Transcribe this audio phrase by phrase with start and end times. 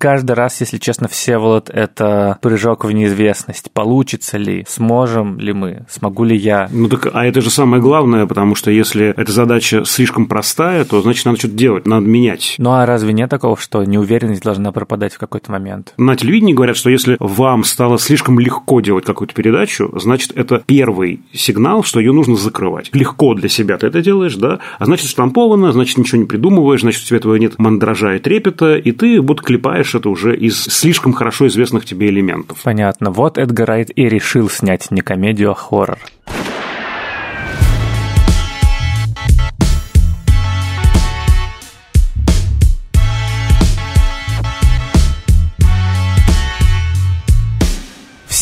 [0.00, 3.72] Каждый раз, если честно, Всеволод, это прыжок в неизвестность.
[3.72, 4.64] Получится ли?
[4.68, 5.86] Сможем ли мы?
[5.90, 6.68] Смогу ли я?
[6.70, 11.02] Ну так, а это же самое главное, потому что если эта задача слишком простая, то
[11.02, 12.54] значит надо что-то делать, надо менять.
[12.58, 15.94] Ну а разве нет такого, что неуверенность должна пропадать в какой-то момент?
[15.96, 21.22] На телевидении говорят, что если вам стало слишком легко делать какую-то передачу, значит это первый
[21.32, 22.90] сигнал, что ее нужно закрывать.
[22.92, 24.60] Легко для себя ты это делаешь, да?
[24.78, 28.76] А значит штамповано, значит ничего не придумываешь, значит у тебя этого нет мандража и трепета,
[28.76, 32.58] и ты будто клепаешь понимаешь это уже из слишком хорошо известных тебе элементов.
[32.62, 33.10] Понятно.
[33.10, 35.98] Вот Эдгар Райт и решил снять не комедию, а хоррор.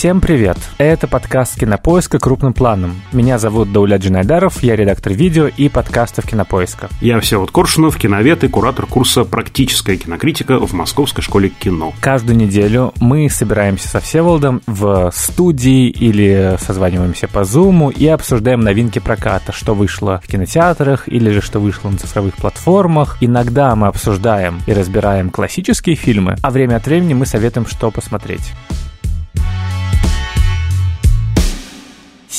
[0.06, 0.56] Всем привет!
[0.78, 2.20] Это подкаст «Кинопоиска.
[2.20, 2.94] Крупным планом».
[3.10, 6.88] Меня зовут Дауля Джинайдаров, я редактор видео и подкастов «Кинопоиска».
[7.00, 11.92] Я Всеволод Коршунов, киновед и куратор курса «Практическая кинокритика» в Московской школе кино.
[11.98, 19.00] Каждую неделю мы собираемся со Всеволодом в студии или созваниваемся по Зуму и обсуждаем новинки
[19.00, 23.16] проката, что вышло в кинотеатрах или же что вышло на цифровых платформах.
[23.20, 28.52] Иногда мы обсуждаем и разбираем классические фильмы, а время от времени мы советуем, что посмотреть.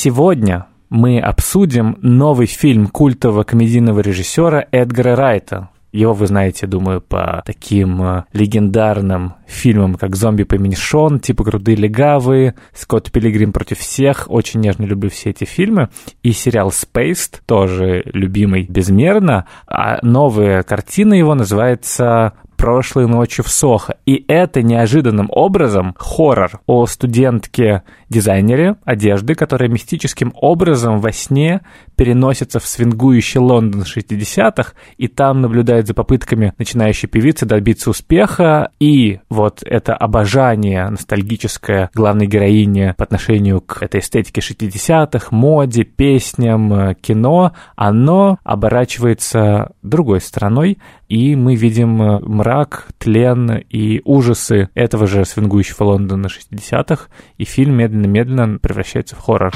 [0.00, 5.70] Сегодня мы обсудим новый фильм культового комедийного режиссера Эдгара Райта.
[5.90, 11.42] Его вы знаете, думаю, по таким э, легендарным фильмам, как «Зомби по имени Шон», типа
[11.42, 14.26] «Крутые легавые», «Скотт Пилигрим против всех».
[14.28, 15.88] Очень нежно люблю все эти фильмы.
[16.22, 19.46] И сериал «Spaced», тоже любимый безмерно.
[19.66, 23.96] А новая картина его называется прошлой ночью в Сохо.
[24.04, 31.62] И это неожиданным образом хоррор о студентке-дизайнере одежды, которая мистическим образом во сне
[31.98, 39.18] переносится в свингующий Лондон 60-х, и там наблюдает за попытками начинающей певицы добиться успеха, и
[39.28, 47.52] вот это обожание ностальгическое главной героини по отношению к этой эстетике 60-х, моде, песням, кино,
[47.74, 50.78] оно оборачивается другой стороной,
[51.08, 57.06] и мы видим мрак, тлен и ужасы этого же свингующего Лондона 60-х,
[57.38, 59.52] и фильм медленно-медленно превращается в хоррор.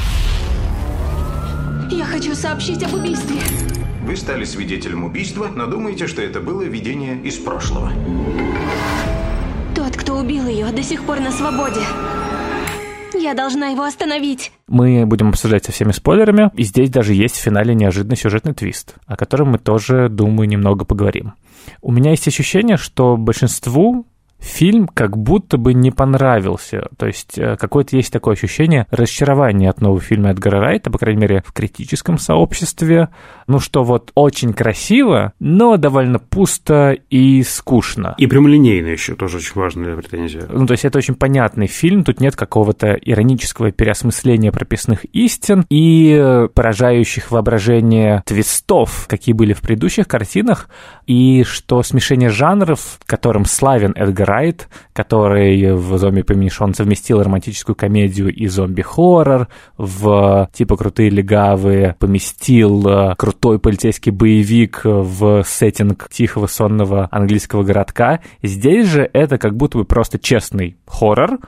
[2.12, 3.41] Хочу сообщить об убийстве.
[4.03, 7.91] Вы стали свидетелем убийства, но думаете, что это было видение из прошлого.
[9.75, 11.81] Тот, кто убил ее, до сих пор на свободе.
[13.15, 14.53] Я должна его остановить.
[14.69, 18.97] Мы будем обсуждать со всеми спойлерами, и здесь даже есть в финале неожиданный сюжетный твист,
[19.06, 21.33] о котором мы тоже, думаю, немного поговорим.
[21.81, 24.06] У меня есть ощущение, что большинству
[24.43, 26.89] фильм как будто бы не понравился.
[26.99, 31.21] То есть э, какое-то есть такое ощущение разочарования от нового фильма Эдгара Райта, по крайней
[31.21, 33.09] мере, в критическом сообществе.
[33.47, 38.15] Ну что вот очень красиво, но довольно пусто и скучно.
[38.19, 40.47] И прямолинейно еще тоже очень важная претензия.
[40.51, 46.19] Ну то есть это очень понятный фильм, тут нет какого-то иронического переосмысления прописных истин и
[46.19, 50.69] э, поражающих воображение твистов, какие были в предыдущих картинах,
[51.07, 57.76] и что смешение жанров, которым славен Эдгар Райт, который в «Зомби по Шон» совместил романтическую
[57.76, 66.47] комедию и зомби-хоррор, в типа «Крутые легавые» поместил э, крутой полицейский боевик в сеттинг тихого
[66.47, 68.20] сонного английского городка.
[68.43, 71.38] Здесь же это как будто бы просто честный хоррор,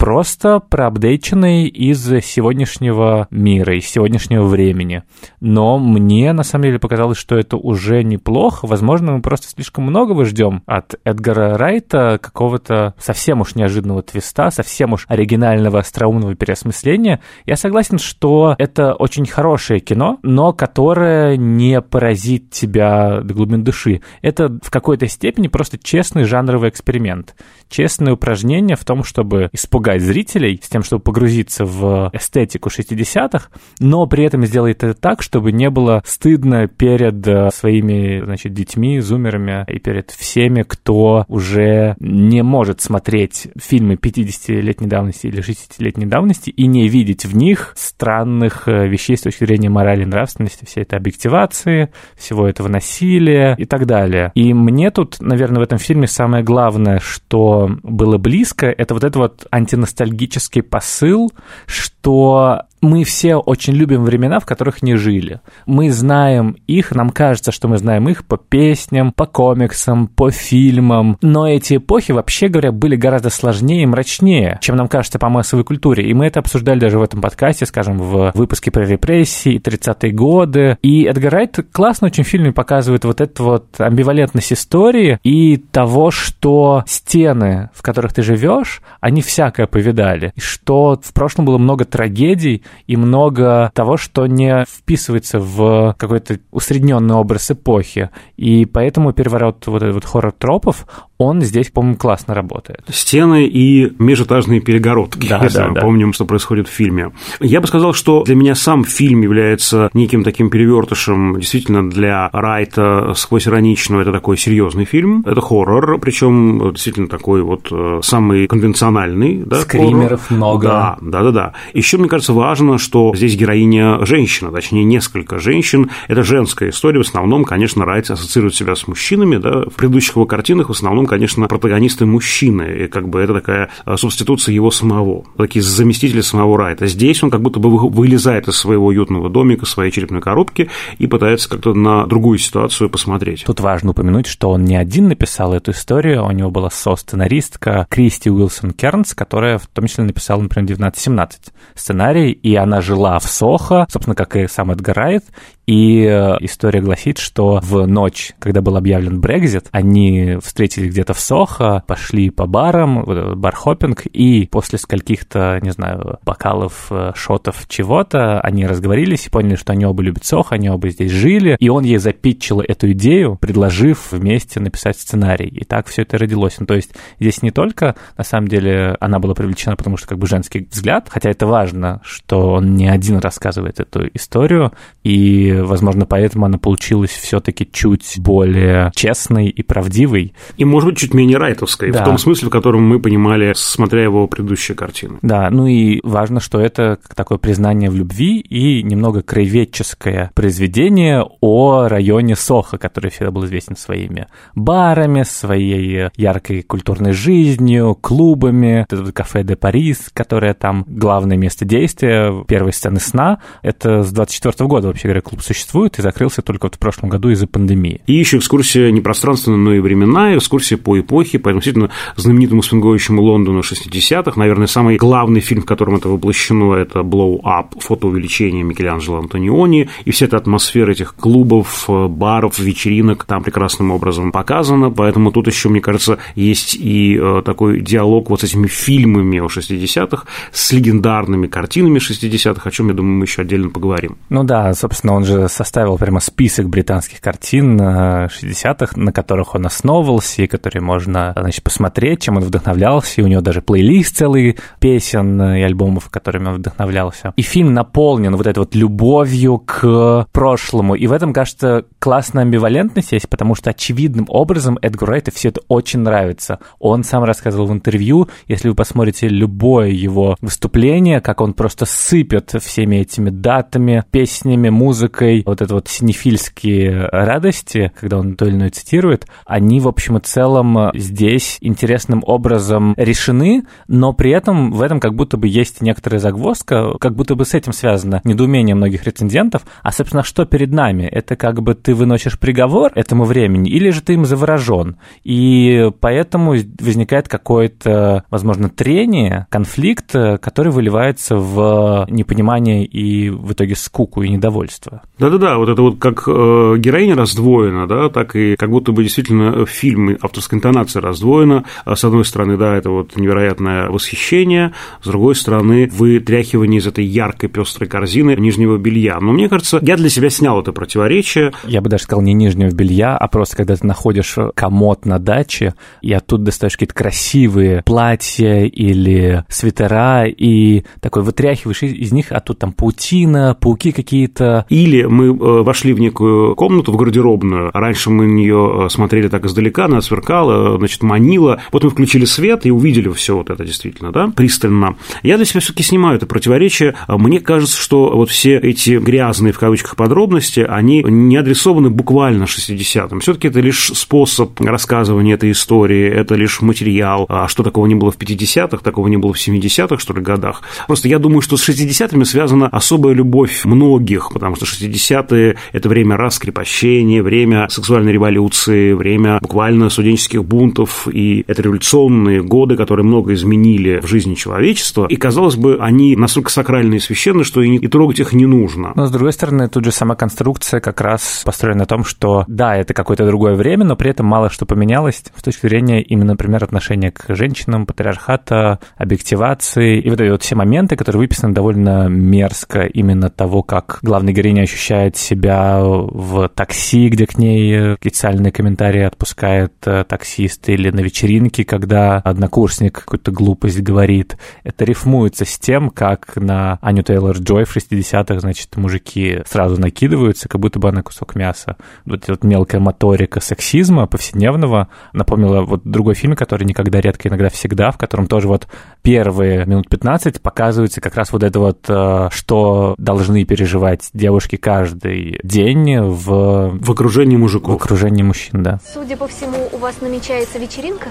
[0.00, 5.02] просто проапдейченный из сегодняшнего мира, из сегодняшнего времени.
[5.40, 8.66] Но мне, на самом деле, показалось, что это уже неплохо.
[8.66, 14.94] Возможно, мы просто слишком многого ждем от Эдгара Райта, какого-то совсем уж неожиданного твиста, совсем
[14.94, 17.20] уж оригинального остроумного переосмысления.
[17.44, 24.00] Я согласен, что это очень хорошее кино, но которое не поразит тебя до глубины души.
[24.22, 27.34] Это в какой-то степени просто честный жанровый эксперимент.
[27.68, 33.48] Честное упражнение в том, чтобы испугать напугать зрителей с тем, чтобы погрузиться в эстетику 60-х,
[33.80, 39.00] но при этом сделает это так, чтобы не было стыдно перед э, своими, значит, детьми,
[39.00, 46.50] зумерами и перед всеми, кто уже не может смотреть фильмы 50-летней давности или 60-летней давности
[46.50, 50.82] и не видеть в них странных э, вещей с точки зрения морали и нравственности, всей
[50.82, 54.32] этой объективации, всего этого насилия и так далее.
[54.34, 59.18] И мне тут, наверное, в этом фильме самое главное, что было близко, это вот это
[59.18, 61.32] вот анти ностальгический посыл,
[61.66, 65.40] что мы все очень любим времена, в которых не жили.
[65.66, 71.18] Мы знаем их, нам кажется, что мы знаем их по песням, по комиксам, по фильмам,
[71.20, 75.64] но эти эпохи, вообще говоря, были гораздо сложнее и мрачнее, чем нам кажется по массовой
[75.64, 76.08] культуре.
[76.08, 80.78] И мы это обсуждали даже в этом подкасте, скажем, в выпуске про репрессии, 30-е годы.
[80.82, 86.10] И Эдгар Райт классно очень в фильме показывает вот эту вот амбивалентность истории и того,
[86.10, 90.32] что стены, в которых ты живешь, они всякое повидали.
[90.34, 96.38] И что в прошлом было много трагедий и много того, что не вписывается в какой-то
[96.50, 98.10] усредненный образ эпохи.
[98.36, 100.86] И поэтому переворот вот этот вот хоррор-тропов,
[101.20, 102.80] он здесь, по-моему, классно работает.
[102.88, 105.80] Стены и межэтажные перегородки, да, если да, мы да.
[105.82, 107.12] помним, что происходит в фильме.
[107.40, 113.12] Я бы сказал, что для меня сам фильм является неким таким перевертышем действительно для Райта
[113.16, 114.00] сквозь ироничного.
[114.00, 115.22] Это такой серьезный фильм.
[115.26, 119.42] Это хоррор, причем действительно такой вот э, самый конвенциональный.
[119.44, 120.38] Да, Скримеров хоррор.
[120.38, 120.66] много.
[120.68, 121.52] Да, да, да, да.
[121.74, 125.90] Еще, мне кажется, важно, что здесь героиня женщина, точнее, несколько женщин.
[126.08, 126.96] Это женская история.
[127.02, 129.36] В основном, конечно, Райт ассоциирует себя с мужчинами.
[129.36, 129.66] Да.
[129.68, 132.84] В предыдущих его картинах в основном, конечно, протагонисты мужчины.
[132.84, 135.24] И как бы это такая э, субституция его самого.
[135.36, 136.86] Такие заместители самого Райта.
[136.86, 141.08] Здесь он как будто бы вы- вылезает из своего уютного домика, своей черепной коробки и
[141.08, 143.42] пытается как-то на другую ситуацию посмотреть.
[143.44, 148.30] Тут важно упомянуть, что он не один написал эту историю, у него была со-сценаристка Кристи
[148.30, 153.86] Уилсон Кернс, которая в том числе написала, например, 1917 сценарий, и она жила в Сохо,
[153.90, 155.24] собственно, как и сам Эдгар Райт,
[155.70, 161.20] и э, история гласит, что в ночь, когда был объявлен Брекзит, они встретились где-то в
[161.20, 163.04] Сохо, пошли по барам,
[163.36, 169.72] бар-хоппинг, и после скольких-то, не знаю, бокалов, э, шотов чего-то, они разговорились и поняли, что
[169.72, 174.10] они оба любят Сохо, они оба здесь жили, и он ей запитчил эту идею, предложив
[174.10, 175.46] вместе написать сценарий.
[175.46, 176.56] И так все это родилось.
[176.58, 176.90] Ну, то есть
[177.20, 181.06] здесь не только, на самом деле, она была привлечена, потому что как бы женский взгляд,
[181.08, 184.72] хотя это важно, что он не один рассказывает эту историю,
[185.04, 190.34] и, возможно, поэтому она получилась все-таки чуть более честной и правдивой.
[190.56, 192.02] И, может быть, чуть менее райтовской, Да.
[192.02, 195.18] в том смысле, в котором мы понимали, смотря его предыдущие картины.
[195.22, 201.88] Да, ну и важно, что это такое признание в любви и немного краеведческое произведение о
[201.88, 209.12] районе Сохо, который всегда был известен своими барами, своей яркой культурной жизнью, клубами, это вот
[209.12, 213.40] кафе де Парис, которое там главное место действия, первой сцены сна.
[213.62, 217.30] Это с 24 года, вообще говоря, клуб существует и закрылся только вот в прошлом году
[217.30, 218.00] из-за пандемии.
[218.06, 223.22] И еще экскурсия не пространственная, но и временная, экскурсия по эпохе, по действительно знаменитому свинговищему
[223.22, 224.38] Лондону 60-х.
[224.38, 229.88] Наверное, самый главный фильм, в котором это воплощено, это «Blow Up», фотоувеличение Микеланджело Антониони.
[230.04, 234.90] И вся эта атмосфера этих клубов, э, баров, вечеринок там прекрасным образом показана.
[234.90, 239.46] Поэтому тут еще, мне кажется, есть и э, такой диалог вот с этими фильмами о
[239.46, 244.16] 60-х, с легендарными картинами 60-х, о чем, я думаю, мы еще отдельно поговорим.
[244.28, 249.66] Ну да, собственно, он же составил прямо список британских картин э, 60-х, на которых он
[249.66, 254.58] основывался, и которые можно, значит, посмотреть, чем он вдохновлялся, и у него даже плейлист целый
[254.78, 257.32] песен э, и альбомов, которыми он вдохновлялся.
[257.36, 263.12] И фильм наполнен вот этой вот любовью к прошлому, и в этом, кажется, классная амбивалентность
[263.12, 266.58] есть, потому что очевидным образом Эдгару Райту все это очень нравится.
[266.78, 272.54] Он сам рассказывал в интервью, если вы посмотрите любое его выступление, как он просто сыпет
[272.60, 278.70] всеми этими датами, песнями, музыкой, вот это вот синефильские радости, когда он то или иное
[278.70, 285.00] цитирует, они, в общем и целом, здесь интересным образом решены, но при этом в этом
[285.00, 289.62] как будто бы есть некоторая загвоздка, как будто бы с этим связано недоумение многих рецензентов,
[289.82, 291.04] а, собственно, что перед нами?
[291.04, 294.96] Это как бы ты выносишь приговор этому времени, или же ты им заворожен?
[295.24, 304.22] И поэтому возникает какое-то, возможно, трение, конфликт, который выливается в непонимание и в итоге скуку
[304.22, 305.02] и недовольство.
[305.20, 309.66] Да-да-да, вот это вот как э, героиня раздвоена, да, так и как будто бы действительно
[309.66, 311.64] фильм, авторская интонация раздвоена.
[311.84, 314.72] А С одной стороны, да, это вот невероятное восхищение,
[315.02, 319.20] с другой стороны, вытряхивание из этой яркой пестрой корзины нижнего белья.
[319.20, 321.52] Но мне кажется, я для себя снял это противоречие.
[321.64, 325.74] Я бы даже сказал не нижнего белья, а просто когда ты находишь комод на даче,
[326.00, 332.58] и оттуда достаешь какие-то красивые платья или свитера, и такой вытряхиваешь из них, а тут
[332.58, 334.64] там паутина, пауки какие-то.
[334.70, 337.70] Или мы э, вошли в некую комнату, в гардеробную.
[337.72, 341.60] Раньше мы на нее смотрели так издалека, она сверкала, значит, манила.
[341.72, 344.96] Вот мы включили свет и увидели все вот это действительно, да, пристально.
[345.22, 346.94] Я для себя все-таки снимаю это противоречие.
[347.08, 353.20] Мне кажется, что вот все эти грязные, в кавычках, подробности, они не адресованы буквально 60-м.
[353.20, 357.26] Все-таки это лишь способ рассказывания этой истории, это лишь материал.
[357.28, 360.62] А что такого не было в 50-х, такого не было в 70-х, что ли, годах.
[360.86, 364.66] Просто я думаю, что с 60-ми связана особая любовь многих, потому что
[365.00, 372.76] 60-е– это время раскрепощения, время сексуальной революции, время буквально студенческих бунтов, и это революционные годы,
[372.76, 377.62] которые много изменили в жизни человечества, и, казалось бы, они настолько сакральные и священные, что
[377.62, 378.92] и, и трогать их не нужно.
[378.94, 382.76] Но, с другой стороны, тут же сама конструкция как раз построена на том, что, да,
[382.76, 386.62] это какое-то другое время, но при этом мало что поменялось с точки зрения именно, например,
[386.64, 392.82] отношения к женщинам, патриархата, объективации, и вот эти вот все моменты, которые выписаны довольно мерзко,
[392.82, 399.72] именно того, как главная героиня ощущает себя в такси, где к ней специальные комментарии отпускает
[399.86, 404.36] э, таксист, или на вечеринке, когда однокурсник какую-то глупость говорит.
[404.64, 410.60] Это рифмуется с тем, как на Аню Тейлор-Джой в 60-х, значит, мужики сразу накидываются, как
[410.60, 411.76] будто бы она кусок мяса.
[412.04, 417.48] Вот эта вот мелкая моторика сексизма повседневного напомнила вот другой фильм, который «Никогда, редко, иногда,
[417.48, 418.66] всегда», в котором тоже вот
[419.02, 425.40] первые минут 15 показывается как раз вот это вот, э, что должны переживать девушки каждый
[425.42, 426.78] день в...
[426.78, 427.74] В окружении мужиков.
[427.74, 428.78] В окружении мужчин, да.
[428.94, 431.08] Судя по всему, у вас намечается вечеринка?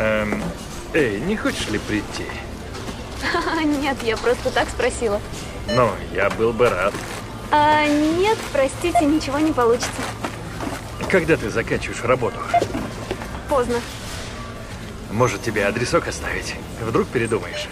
[0.00, 0.42] Эм,
[0.92, 2.24] эй, не хочешь ли прийти?
[3.80, 5.20] Нет, я просто так спросила.
[5.68, 6.92] Ну, я был бы рад.
[7.52, 10.02] А, нет, простите, ничего не получится.
[11.08, 12.38] Когда ты заканчиваешь работу?
[13.48, 13.76] Поздно.
[15.12, 16.56] Может, тебе адресок оставить?
[16.84, 17.68] Вдруг передумаешь?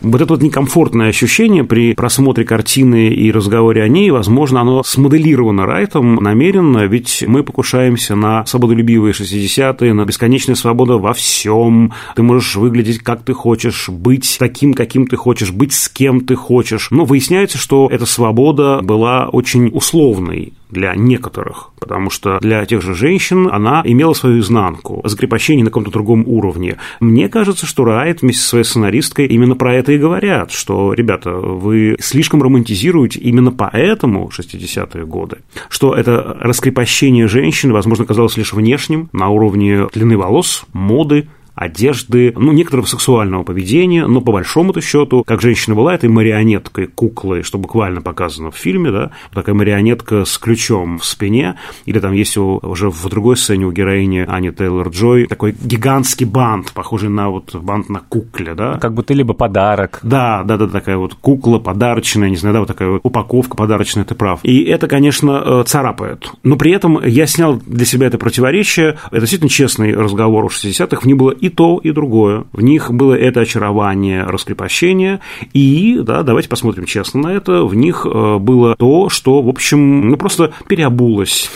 [0.00, 5.66] Вот это вот некомфортное ощущение при просмотре картины и разговоре о ней, возможно, оно смоделировано
[5.66, 11.92] Райтом намеренно, ведь мы покушаемся на свободолюбивые 60-е, на бесконечную свободу во всем.
[12.14, 16.36] Ты можешь выглядеть как ты хочешь, быть таким, каким ты хочешь, быть с кем ты
[16.36, 16.92] хочешь.
[16.92, 22.94] Но выясняется, что эта свобода была очень условной для некоторых, потому что для тех же
[22.94, 26.76] женщин она имела свою изнанку, закрепощение на каком-то другом уровне.
[27.00, 31.32] Мне кажется, что Райт вместе со своей сценаристкой именно про это и говорят, что, ребята,
[31.32, 39.08] вы слишком романтизируете именно поэтому 60-е годы, что это раскрепощение женщины, возможно, казалось лишь внешним,
[39.12, 45.42] на уровне длины волос, моды, одежды, ну, некоторого сексуального поведения, но по большому-то счету, как
[45.42, 50.98] женщина была этой марионеткой, куклой, что буквально показано в фильме, да, такая марионетка с ключом
[50.98, 55.54] в спине, или там есть у, уже в другой сцене у героини Ани Тейлор-Джой такой
[55.60, 58.78] гигантский бант, похожий на вот бант на кукле, да.
[58.78, 60.00] Как будто либо подарок.
[60.02, 64.04] Да, да, да, такая вот кукла подарочная, не знаю, да, вот такая вот упаковка подарочная,
[64.04, 64.40] ты прав.
[64.44, 66.30] И это, конечно, э, царапает.
[66.42, 68.98] Но при этом я снял для себя это противоречие.
[69.10, 71.00] Это действительно честный разговор у 60-х.
[71.00, 72.44] В ней было и и то, и другое.
[72.52, 75.20] В них было это очарование, раскрепощение,
[75.52, 80.08] и, да, давайте посмотрим честно на это, в них э, было то, что, в общем,
[80.08, 81.50] ну, просто переобулось,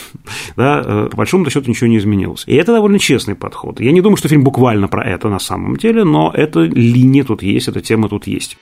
[0.56, 2.44] да, э, по большому счету ничего не изменилось.
[2.46, 3.80] И это довольно честный подход.
[3.80, 7.42] Я не думаю, что фильм буквально про это на самом деле, но эта линия тут
[7.42, 8.56] есть, эта тема тут есть.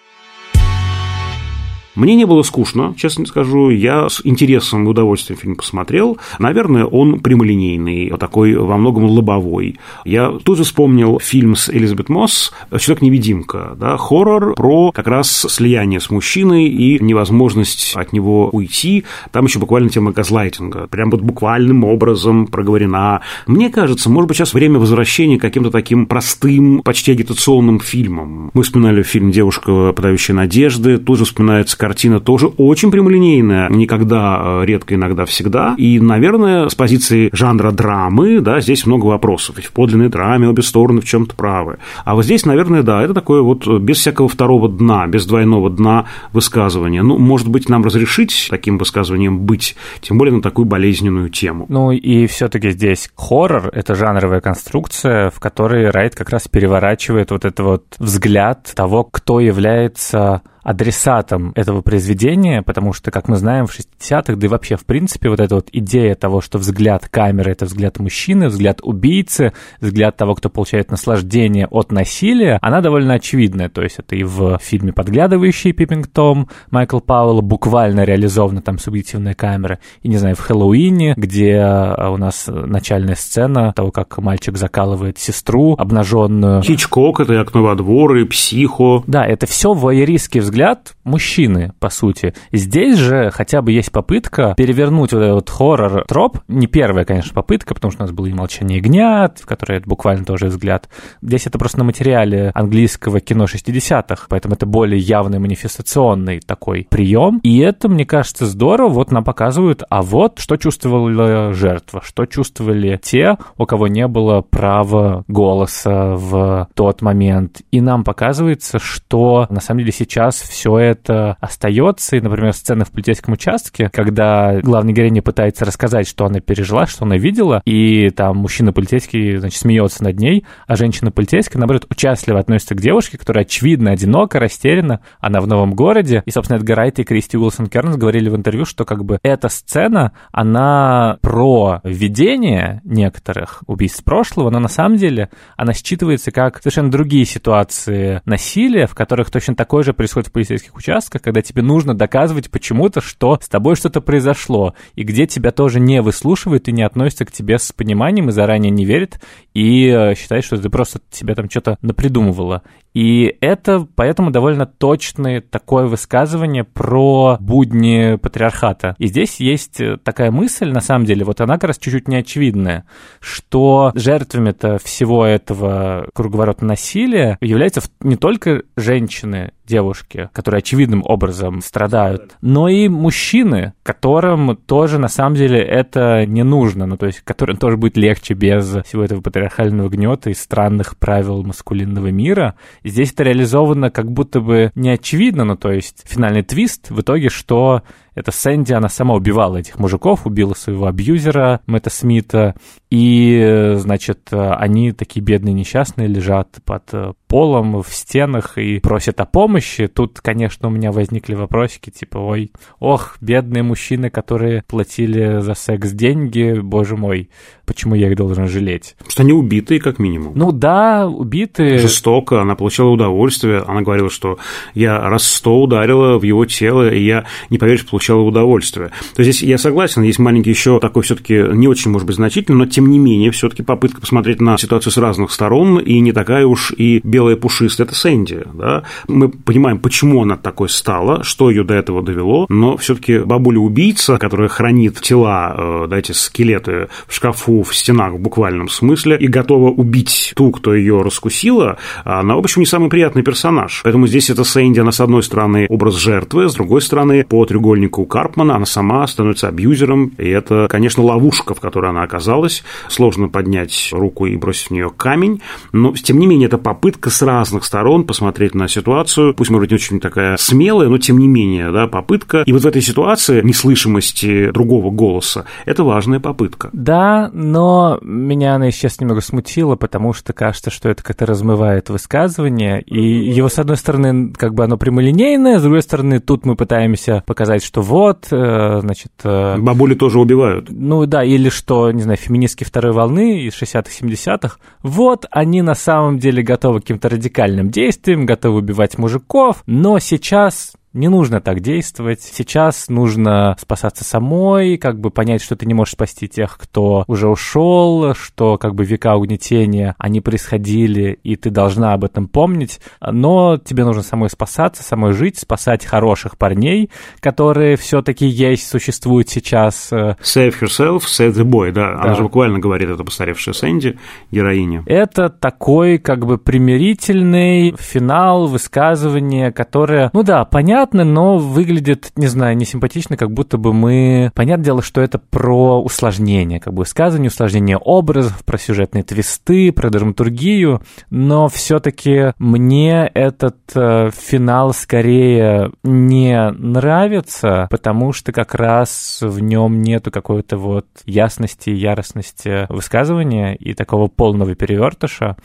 [2.00, 3.68] Мне не было скучно, честно скажу.
[3.68, 6.16] Я с интересом и удовольствием фильм посмотрел.
[6.38, 9.78] Наверное, он прямолинейный, такой во многом лобовой.
[10.06, 13.76] Я тут же вспомнил фильм с Элизабет Мосс «Человек-невидимка».
[13.78, 19.04] Да, хоррор про как раз слияние с мужчиной и невозможность от него уйти.
[19.30, 20.86] Там еще буквально тема газлайтинга.
[20.86, 23.20] Прям вот буквальным образом проговорена.
[23.46, 28.50] Мне кажется, может быть, сейчас время возвращения к каким-то таким простым, почти агитационным фильмам.
[28.54, 30.96] Мы вспоминали фильм «Девушка, подающая надежды».
[30.96, 35.74] Тут же вспоминается картина тоже очень прямолинейная, никогда, э, редко, иногда, всегда.
[35.76, 39.56] И, наверное, с позиции жанра драмы, да, здесь много вопросов.
[39.56, 41.78] Ведь в подлинной драме обе стороны в чем-то правы.
[42.04, 46.06] А вот здесь, наверное, да, это такое вот без всякого второго дна, без двойного дна
[46.32, 47.02] высказывания.
[47.02, 51.66] Ну, может быть, нам разрешить таким высказыванием быть, тем более на такую болезненную тему.
[51.68, 57.44] Ну и все-таки здесь хоррор– это жанровая конструкция, в которой Райт как раз переворачивает вот
[57.44, 63.78] этот вот взгляд того, кто является адресатом этого произведения, потому что, как мы знаем, в
[63.78, 67.64] 60-х, да и вообще, в принципе, вот эта вот идея того, что взгляд камеры— это
[67.64, 73.68] взгляд мужчины, взгляд убийцы, взгляд того, кто получает наслаждение от насилия, она довольно очевидная.
[73.68, 79.34] То есть это и в фильме «Подглядывающий» Пиппинг Том Майкл Пауэлла буквально реализована там субъективная
[79.34, 79.78] камера.
[80.02, 85.18] И, не знаю, в «Хэллоуине», где а, у нас начальная сцена того, как мальчик закалывает
[85.18, 86.62] сестру обнаженную.
[86.62, 89.02] Хичкок— это «Окно во двор» и «Психо».
[89.06, 92.34] Да, это все воеристский взгляд взгляд, мужчины, по сути.
[92.52, 96.38] Здесь же хотя бы есть попытка перевернуть вот этот хоррор-троп.
[96.48, 99.88] Не первая, конечно, попытка, потому что у нас было и «Молчание ягнят», в которой это
[99.88, 100.88] буквально тоже взгляд.
[101.22, 107.38] Здесь это просто на материале английского кино 60-х, поэтому это более явный манифестационный такой прием.
[107.42, 108.90] И это, мне кажется, здорово.
[108.90, 114.40] Вот нам показывают, а вот что чувствовала жертва, что чувствовали те, у кого не было
[114.40, 117.62] права голоса в тот момент.
[117.70, 122.16] И нам показывается, что на самом деле сейчас все это остается.
[122.16, 127.04] И, например, сцена в полицейском участке, когда главная героиня пытается рассказать, что она пережила, что
[127.04, 132.40] она видела, и там мужчина полицейский, значит, смеется над ней, а женщина полицейская, наоборот, участливо
[132.40, 136.22] относится к девушке, которая, очевидно, одинока, растеряна, она в новом городе.
[136.26, 139.50] И, собственно, Эдгар Райт и Кристи Уилсон Кернс говорили в интервью, что как бы эта
[139.50, 146.90] сцена, она про видение некоторых убийств прошлого, но на самом деле она считывается как совершенно
[146.90, 151.94] другие ситуации насилия, в которых точно такое же происходит в полицейских участках, когда тебе нужно
[151.94, 156.82] доказывать почему-то, что с тобой что-то произошло, и где тебя тоже не выслушивают и не
[156.82, 159.20] относятся к тебе с пониманием и заранее не верят,
[159.54, 162.62] и э, считают, что ты просто себе там что-то напридумывала.
[162.94, 168.96] И это поэтому довольно точное такое высказывание про будни патриархата.
[168.98, 172.84] И здесь есть э, такая мысль, на самом деле, вот она как раз чуть-чуть неочевидная,
[173.20, 182.36] что жертвами-то всего этого круговорота насилия являются не только женщины, девушки, которые очевидным образом страдают,
[182.42, 187.56] но и мужчины, которым тоже на самом деле это не нужно, ну то есть которым
[187.56, 192.56] тоже будет легче без всего этого патриархального гнета и странных правил маскулинного мира.
[192.82, 197.00] И здесь это реализовано как будто бы не очевидно, ну то есть финальный твист в
[197.00, 197.82] итоге, что
[198.14, 202.54] это Сэнди, она сама убивала этих мужиков, убила своего абьюзера Мэтта Смита,
[202.90, 209.86] и, значит, они такие бедные несчастные лежат под полом, в стенах и просят о помощи.
[209.86, 212.50] Тут, конечно, у меня возникли вопросики, типа, ой,
[212.80, 217.30] ох, бедные мужчины, которые платили за секс деньги, боже мой,
[217.70, 218.96] почему я их должен жалеть?
[218.98, 220.32] Потому что они убитые, как минимум.
[220.34, 221.78] Ну да, убитые.
[221.78, 224.38] Жестоко, она получала удовольствие, она говорила, что
[224.74, 228.90] я раз сто ударила в его тело, и я, не поверишь, получала удовольствие.
[229.14, 232.58] То есть здесь я согласен, есть маленький еще такой все-таки не очень, может быть, значительный,
[232.58, 236.46] но тем не менее, все-таки попытка посмотреть на ситуацию с разных сторон, и не такая
[236.46, 238.82] уж и белая пушистая, это Сэнди, да.
[239.06, 244.48] Мы понимаем, почему она такой стала, что ее до этого довело, но все-таки бабуля-убийца, которая
[244.48, 249.70] хранит тела, э, да, эти скелеты в шкафу, в стенах в буквальном смысле, и готова
[249.70, 253.80] убить ту, кто ее раскусила, она, в общем, не самый приятный персонаж.
[253.84, 258.04] Поэтому здесь это Сэнди, она, с одной стороны, образ жертвы, с другой стороны, по треугольнику
[258.04, 262.62] Карпмана она сама становится абьюзером, и это, конечно, ловушка, в которой она оказалась.
[262.88, 265.40] Сложно поднять руку и бросить в нее камень,
[265.72, 269.70] но, тем не менее, это попытка с разных сторон посмотреть на ситуацию, пусть, может быть,
[269.70, 272.42] не очень такая смелая, но, тем не менее, да, попытка.
[272.46, 276.70] И вот в этой ситуации неслышимости другого голоса– это важная попытка.
[276.72, 282.82] Да, но меня она сейчас немного смутила, потому что кажется, что это как-то размывает высказывание,
[282.82, 287.22] и его, с одной стороны, как бы оно прямолинейное, с другой стороны, тут мы пытаемся
[287.26, 289.12] показать, что вот, э, значит...
[289.24, 290.68] Э, Бабули тоже убивают.
[290.70, 295.74] Ну да, или что, не знаю, феминистки второй волны из 60-х, 70-х, вот они на
[295.74, 301.60] самом деле готовы к каким-то радикальным действиям, готовы убивать мужиков, но сейчас не нужно так
[301.60, 302.20] действовать.
[302.20, 307.28] Сейчас нужно спасаться самой, как бы понять, что ты не можешь спасти тех, кто уже
[307.28, 312.80] ушел, что как бы века угнетения, они происходили, и ты должна об этом помнить.
[313.00, 319.92] Но тебе нужно самой спасаться, самой жить, спасать хороших парней, которые все-таки есть, существуют сейчас.
[319.92, 321.92] Save yourself, save the boy, да.
[321.94, 322.02] да.
[322.02, 323.98] Она же буквально говорит это постаревшая Сэнди,
[324.30, 324.82] героиня.
[324.86, 332.26] Это такой как бы примирительный финал, высказывание, которое, ну да, понятно, понятно, но выглядит, не
[332.26, 334.30] знаю, не симпатично, как будто бы мы...
[334.34, 339.90] Понятное дело, что это про усложнение, как бы сказывание, усложнение образов, про сюжетные твисты, про
[339.90, 349.40] драматургию, но все-таки мне этот э, финал скорее не нравится, потому что как раз в
[349.40, 355.36] нем нету какой-то вот ясности, яростности высказывания и такого полного перевертыша.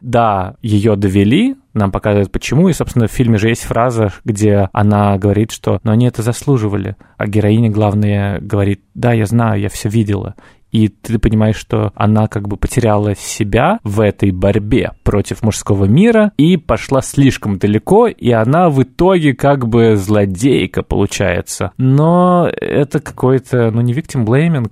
[0.00, 5.18] Да, ее довели, нам показывают почему, и, собственно, в фильме же есть фраза, где она
[5.18, 9.88] говорит, что «но они это заслуживали», а героиня, главная, говорит «да, я знаю, я все
[9.88, 10.34] видела».
[10.74, 16.32] И ты понимаешь, что она как бы потеряла себя в этой борьбе против мужского мира
[16.36, 21.70] и пошла слишком далеко, и она в итоге как бы злодейка получается.
[21.76, 24.68] Но это какой-то, ну не victim blaming,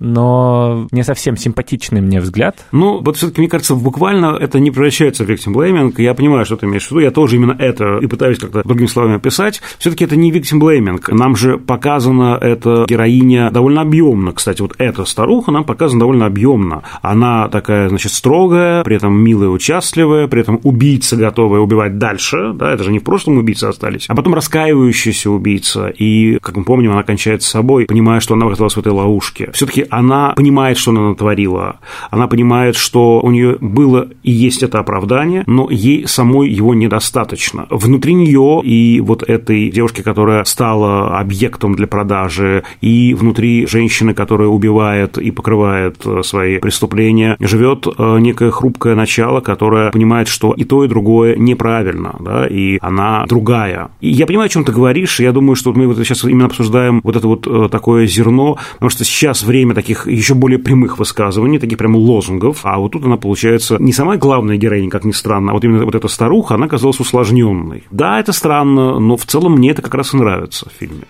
[0.00, 2.64] но не совсем симпатичный мне взгляд.
[2.72, 5.94] Ну, вот все-таки, мне кажется, буквально это не превращается в victim blaming.
[5.98, 8.86] Я понимаю, что ты имеешь в виду, я тоже именно это и пытаюсь как-то другими
[8.86, 9.60] словами описать.
[9.78, 11.00] Все-таки это не victim blaming.
[11.14, 14.32] Нам же показана эта героиня довольно объемно.
[14.32, 16.82] Кстати, вот эта старуха нам показана довольно объемно.
[17.02, 22.52] Она такая, значит, строгая, при этом милая, участливая, при этом убийца, готовая убивать дальше.
[22.54, 25.88] Да, это же не в прошлом убийцы остались, а потом раскаивающийся убийца.
[25.88, 29.50] И, как мы помним, она кончает с собой, понимая, что она оказалась в этой ловушке.
[29.52, 31.76] Все-таки она понимает, что она натворила.
[32.10, 37.66] Она понимает, что у нее было и есть это оправдание, но ей самой его недостаточно.
[37.70, 44.48] Внутри нее и вот этой девушки, которая стала объектом для продажи, и внутри женщины, которая
[44.48, 50.64] убивает и покрывает э, свои преступления, живет э, некое хрупкое начало, которое понимает, что и
[50.64, 53.90] то, и другое неправильно, да, и она другая.
[54.00, 57.00] И я понимаю, о чем ты говоришь, я думаю, что мы вот сейчас именно обсуждаем
[57.02, 61.58] вот это вот э, такое зерно, потому что сейчас время таких еще более прямых высказываний,
[61.58, 65.52] таких прям лозунгов, а вот тут она получается не самая главная героиня, как ни странно,
[65.52, 67.84] а вот именно вот эта старуха, она оказалась усложненной.
[67.90, 71.04] Да, это странно, но в целом мне это как раз и нравится в фильме.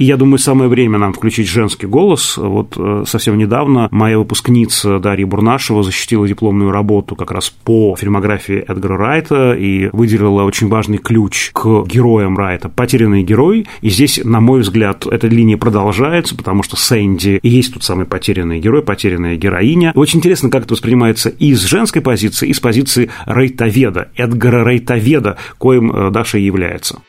[0.00, 2.38] И я думаю, самое время нам включить женский голос.
[2.38, 8.64] Вот э, совсем недавно моя выпускница Дарья Бурнашева защитила дипломную работу как раз по фильмографии
[8.66, 13.66] Эдгара Райта и выделила очень важный ключ к героям Райта «Потерянный герой».
[13.82, 18.06] И здесь, на мой взгляд, эта линия продолжается, потому что Сэнди и есть тот самый
[18.06, 19.92] потерянный герой, потерянная героиня.
[19.94, 25.36] Очень интересно, как это воспринимается и с женской позиции, и с позиции Рейтоведа, Эдгара Рейтоведа,
[25.58, 27.02] коим э, Даша и является.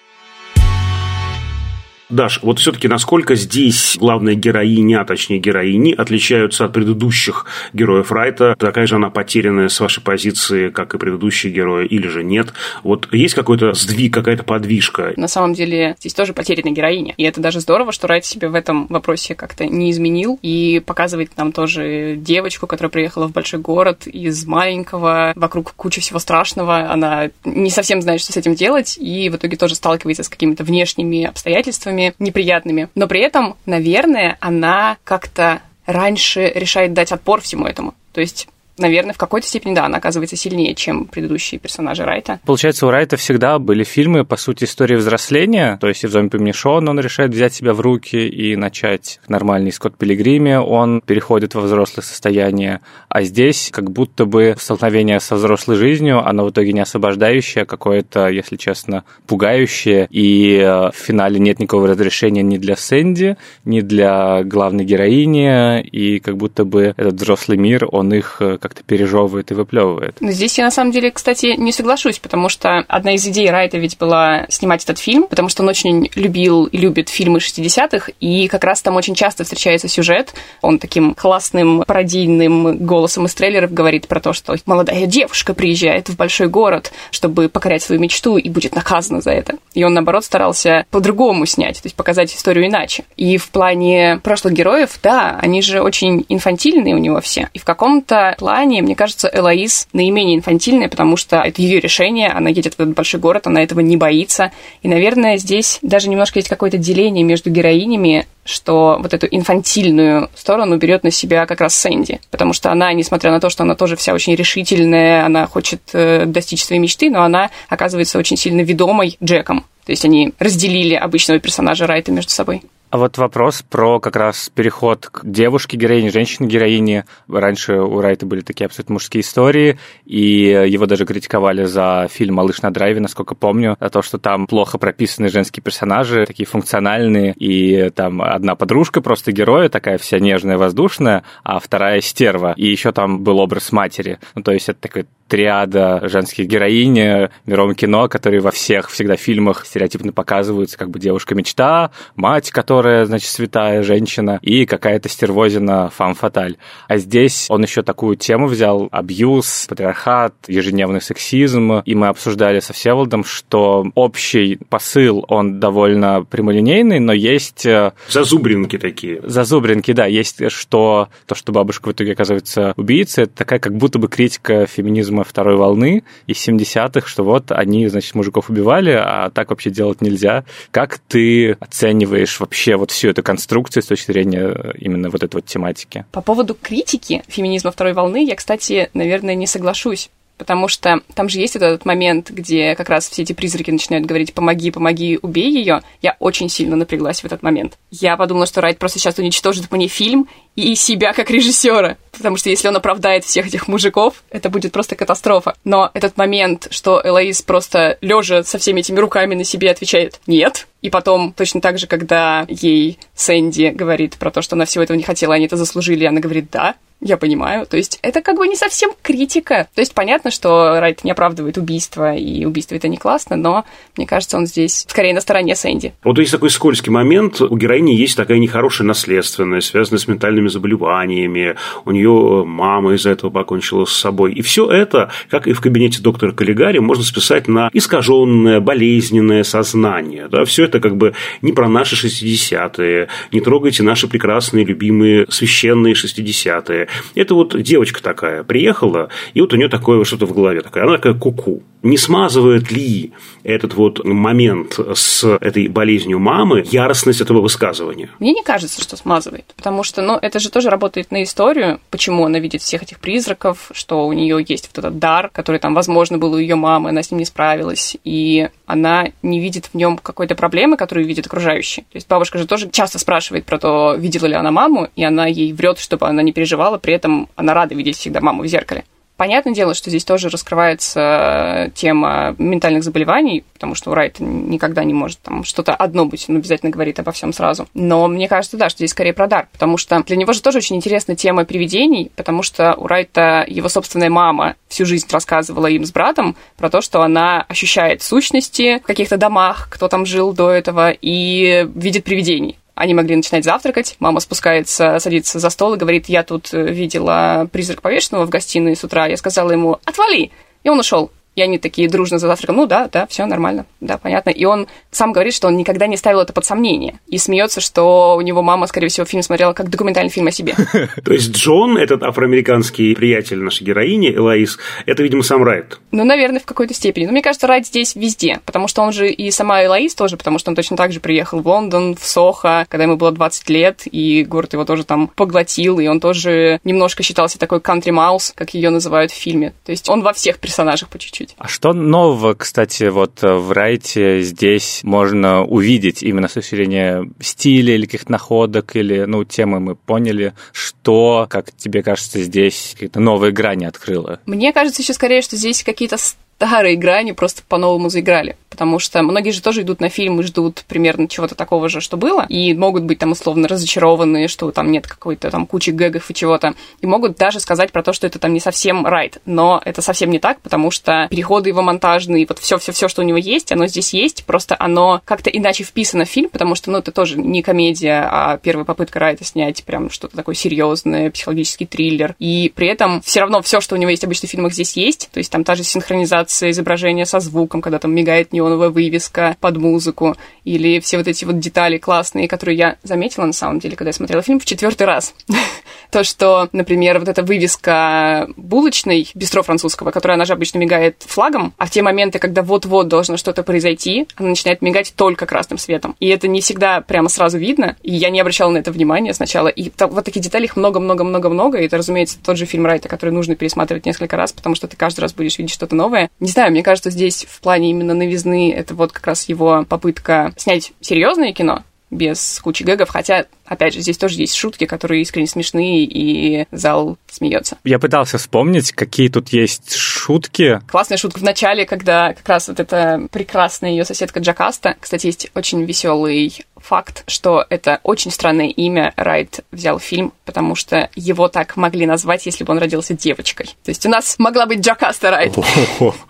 [2.11, 8.55] Даш, вот все-таки насколько здесь главная героиня, а точнее героини, отличаются от предыдущих героев Райта?
[8.59, 12.53] Такая же она потерянная с вашей позиции, как и предыдущие герои, или же нет?
[12.83, 15.13] Вот есть какой-то сдвиг, какая-то подвижка?
[15.15, 17.13] На самом деле здесь тоже потерянная героиня.
[17.15, 21.31] И это даже здорово, что Райт себе в этом вопросе как-то не изменил и показывает
[21.37, 27.29] нам тоже девочку, которая приехала в большой город из маленького, вокруг куча всего страшного, она
[27.45, 31.23] не совсем знает, что с этим делать, и в итоге тоже сталкивается с какими-то внешними
[31.23, 32.89] обстоятельствами, ситуациями неприятными.
[32.95, 37.93] Но при этом, наверное, она как-то раньше решает дать отпор всему этому.
[38.13, 42.39] То есть наверное, в какой-то степени, да, она оказывается сильнее, чем предыдущие персонажи Райта.
[42.45, 46.37] Получается, у Райта всегда были фильмы, по сути, истории взросления, то есть и в «Зомби
[46.37, 51.55] по Шон» он решает взять себя в руки и начать нормальный Скотт Пилигриме, он переходит
[51.55, 56.73] во взрослое состояние, а здесь как будто бы столкновение со взрослой жизнью, оно в итоге
[56.73, 62.57] не освобождающее, а какое-то, если честно, пугающее, и э, в финале нет никакого разрешения ни
[62.57, 68.37] для Сэнди, ни для главной героини, и как будто бы этот взрослый мир, он их
[68.39, 70.17] э, как-то пережевывает и выплевывает.
[70.21, 73.97] Здесь я на самом деле, кстати, не соглашусь, потому что одна из идей Райта ведь
[73.97, 78.63] была снимать этот фильм, потому что он очень любил и любит фильмы 60-х, и как
[78.63, 80.33] раз там очень часто встречается сюжет.
[80.61, 86.15] Он таким классным пародийным голосом из трейлеров говорит про то, что молодая девушка приезжает в
[86.15, 89.55] большой город, чтобы покорять свою мечту и будет наказана за это.
[89.73, 93.05] И он, наоборот, старался по-другому снять, то есть показать историю иначе.
[93.17, 97.49] И в плане прошлых героев, да, они же очень инфантильные у него все.
[97.53, 102.27] И в каком-то плане плане, мне кажется, Элоиз наименее инфантильная, потому что это ее решение,
[102.27, 104.51] она едет в этот большой город, она этого не боится.
[104.81, 110.75] И, наверное, здесь даже немножко есть какое-то деление между героинями, что вот эту инфантильную сторону
[110.75, 112.19] берет на себя как раз Сэнди.
[112.29, 116.25] Потому что она, несмотря на то, что она тоже вся очень решительная, она хочет э,
[116.25, 119.63] достичь своей мечты, но она оказывается очень сильно ведомой Джеком.
[119.85, 122.63] То есть они разделили обычного персонажа Райта между собой.
[122.91, 127.05] А вот вопрос про как раз переход к девушке-героине, женщине-героине.
[127.29, 132.61] Раньше у Райта были такие абсолютно мужские истории, и его даже критиковали за фильм «Малыш
[132.61, 137.91] на драйве», насколько помню, за то, что там плохо прописаны женские персонажи, такие функциональные, и
[137.91, 142.53] там одна подружка просто героя, такая вся нежная, воздушная, а вторая стерва.
[142.57, 144.19] И еще там был образ матери.
[144.35, 149.65] Ну, то есть это такой триада женских героинь мировом кино, которые во всех всегда фильмах
[149.65, 156.57] стереотипно показываются, как бы девушка-мечта, мать, которая, значит, святая женщина, и какая-то стервозина фам-фаталь.
[156.87, 162.73] А здесь он еще такую тему взял, абьюз, патриархат, ежедневный сексизм, и мы обсуждали со
[162.73, 167.65] Всеволодом, что общий посыл, он довольно прямолинейный, но есть...
[167.65, 169.21] Э, зазубринки такие.
[169.23, 171.09] Зазубринки, да, есть что...
[171.25, 175.55] То, что бабушка в итоге оказывается убийцей, это такая как будто бы критика феминизма второй
[175.55, 180.43] волны из 70-х, что вот они, значит, мужиков убивали, а так вообще делать нельзя.
[180.71, 185.45] Как ты оцениваешь вообще вот всю эту конструкцию с точки зрения именно вот этой вот
[185.45, 186.05] тематики?
[186.11, 190.09] По поводу критики феминизма второй волны я, кстати, наверное, не соглашусь
[190.41, 194.33] потому что там же есть этот момент, где как раз все эти призраки начинают говорить
[194.33, 195.83] «помоги, помоги, убей ее».
[196.01, 197.77] Я очень сильно напряглась в этот момент.
[197.91, 202.49] Я подумала, что Райт просто сейчас уничтожит мне фильм и себя как режиссера, потому что
[202.49, 205.53] если он оправдает всех этих мужиков, это будет просто катастрофа.
[205.63, 210.67] Но этот момент, что Элоиз просто лежа со всеми этими руками на себе отвечает «нет»,
[210.81, 214.97] и потом, точно так же, когда ей Сэнди говорит про то, что она всего этого
[214.97, 217.65] не хотела, они это заслужили, она говорит «да», я понимаю.
[217.65, 219.67] То есть это как бы не совсем критика.
[219.73, 223.65] То есть понятно, что Райт не оправдывает убийство, и убийство это не классно, но
[223.97, 225.93] мне кажется, он здесь скорее на стороне Сэнди.
[226.03, 227.41] Вот есть такой скользкий момент.
[227.41, 231.55] У героини есть такая нехорошая наследственность, связанная с ментальными заболеваниями.
[231.85, 234.33] У нее мама из-за этого покончила с собой.
[234.33, 240.27] И все это, как и в кабинете доктора Каллигари, можно списать на искаженное, болезненное сознание.
[240.27, 245.95] Да, все это как бы не про наши 60-е, не трогайте наши прекрасные, любимые, священные
[245.95, 246.87] 60-е.
[247.15, 250.97] Это вот девочка такая приехала, и вот у нее такое что-то в голове такая, она
[250.97, 251.63] такая куку.
[251.83, 253.11] Не смазывает ли
[253.43, 258.09] этот вот момент с этой болезнью мамы яростность этого высказывания?
[258.19, 262.25] Мне не кажется, что смазывает, потому что, ну, это же тоже работает на историю, почему
[262.25, 266.19] она видит всех этих призраков, что у нее есть вот этот дар, который там, возможно,
[266.19, 269.97] был у ее мамы, она с ним не справилась, и она не видит в нем
[269.97, 271.83] какой-то проблемы, которую видят окружающие.
[271.85, 275.25] То есть бабушка же тоже часто спрашивает про то, видела ли она маму, и она
[275.25, 278.83] ей врет, чтобы она не переживала, при этом она рада видеть всегда маму в зеркале.
[279.21, 284.95] Понятное дело, что здесь тоже раскрывается тема ментальных заболеваний, потому что у Райта никогда не
[284.95, 287.67] может там что-то одно быть, он обязательно говорит обо всем сразу.
[287.75, 290.57] Но мне кажется, да, что здесь скорее про дар, потому что для него же тоже
[290.57, 295.85] очень интересна тема привидений, потому что у Райта его собственная мама всю жизнь рассказывала им
[295.85, 300.49] с братом про то, что она ощущает сущности в каких-то домах, кто там жил до
[300.49, 302.57] этого, и видит привидений.
[302.75, 303.95] Они могли начинать завтракать.
[303.99, 308.75] Мама спускается, садится за стол и говорит, я тут э, видела призрак повешенного в гостиной
[308.75, 309.07] с утра.
[309.07, 310.31] Я сказала ему, отвали!
[310.63, 311.11] И он ушел.
[311.35, 314.29] И они такие дружно за завтраком, ну да, да, все нормально, да, понятно.
[314.29, 316.99] И он сам говорит, что он никогда не ставил это под сомнение.
[317.07, 320.55] И смеется, что у него мама, скорее всего, фильм смотрела как документальный фильм о себе.
[321.05, 325.79] То есть Джон, этот афроамериканский приятель нашей героини, Элоиз, это, видимо, сам Райт.
[325.91, 327.05] Ну, наверное, в какой-то степени.
[327.05, 330.37] Но мне кажется, Райт здесь везде, потому что он же и сама Элоиз тоже, потому
[330.37, 333.81] что он точно так же приехал в Лондон, в Сохо, когда ему было 20 лет,
[333.85, 338.69] и город его тоже там поглотил, и он тоже немножко считался такой mouse, как ее
[338.69, 339.53] называют в фильме.
[339.65, 341.30] То есть он во всех персонажах по чуть-чуть.
[341.37, 346.03] А что нового, кстати, вот в Райте здесь можно увидеть?
[346.03, 351.51] Именно с точки зрения стиля или каких-то находок, или, ну, темы мы поняли, что, как
[351.55, 354.19] тебе кажется, здесь какие-то новые грани открыло?
[354.25, 355.97] Мне кажется еще скорее, что здесь какие-то
[356.41, 358.35] старые грани просто по-новому заиграли.
[358.49, 361.97] Потому что многие же тоже идут на фильм и ждут примерно чего-то такого же, что
[361.97, 366.13] было, и могут быть там условно разочарованы, что там нет какой-то там кучи гэгов и
[366.13, 369.19] чего-то, и могут даже сказать про то, что это там не совсем райт.
[369.25, 373.17] Но это совсем не так, потому что переходы его монтажные, вот все-все-все, что у него
[373.17, 376.91] есть, оно здесь есть, просто оно как-то иначе вписано в фильм, потому что, ну, это
[376.91, 382.15] тоже не комедия, а первая попытка Райта снять прям что-то такое серьезное, психологический триллер.
[382.19, 385.09] И при этом все равно все, что у него есть обычно в фильмах, здесь есть.
[385.13, 389.57] То есть там та же синхронизация изображения со звуком, когда там мигает неоновая вывеска под
[389.57, 393.89] музыку, или все вот эти вот детали классные, которые я заметила на самом деле, когда
[393.89, 395.13] я смотрела фильм в четвертый раз.
[395.91, 401.53] То, что, например, вот эта вывеска булочной, бистро французского, которая, она же обычно мигает флагом,
[401.57, 405.95] а в те моменты, когда вот-вот должно что-то произойти, она начинает мигать только красным светом.
[405.99, 409.49] И это не всегда прямо сразу видно, и я не обращала на это внимания сначала.
[409.49, 413.35] И вот таких деталей их много-много-много-много, и это, разумеется, тот же фильм Райта, который нужно
[413.35, 416.09] пересматривать несколько раз, потому что ты каждый раз будешь видеть что-то новое.
[416.21, 420.31] Не знаю, мне кажется, здесь в плане именно новизны это вот как раз его попытка
[420.37, 425.27] снять серьезное кино, без кучи гэгов, хотя, опять же, здесь тоже есть шутки, которые искренне
[425.27, 427.57] смешные, и зал смеется.
[427.63, 430.61] Я пытался вспомнить, какие тут есть шутки.
[430.67, 435.29] Классная шутка в начале, когда как раз вот эта прекрасная ее соседка Джакаста, кстати, есть
[435.35, 441.57] очень веселый факт, что это очень странное имя Райт взял фильм, потому что его так
[441.57, 443.47] могли назвать, если бы он родился девочкой.
[443.63, 445.35] То есть у нас могла быть Джакаста Райт.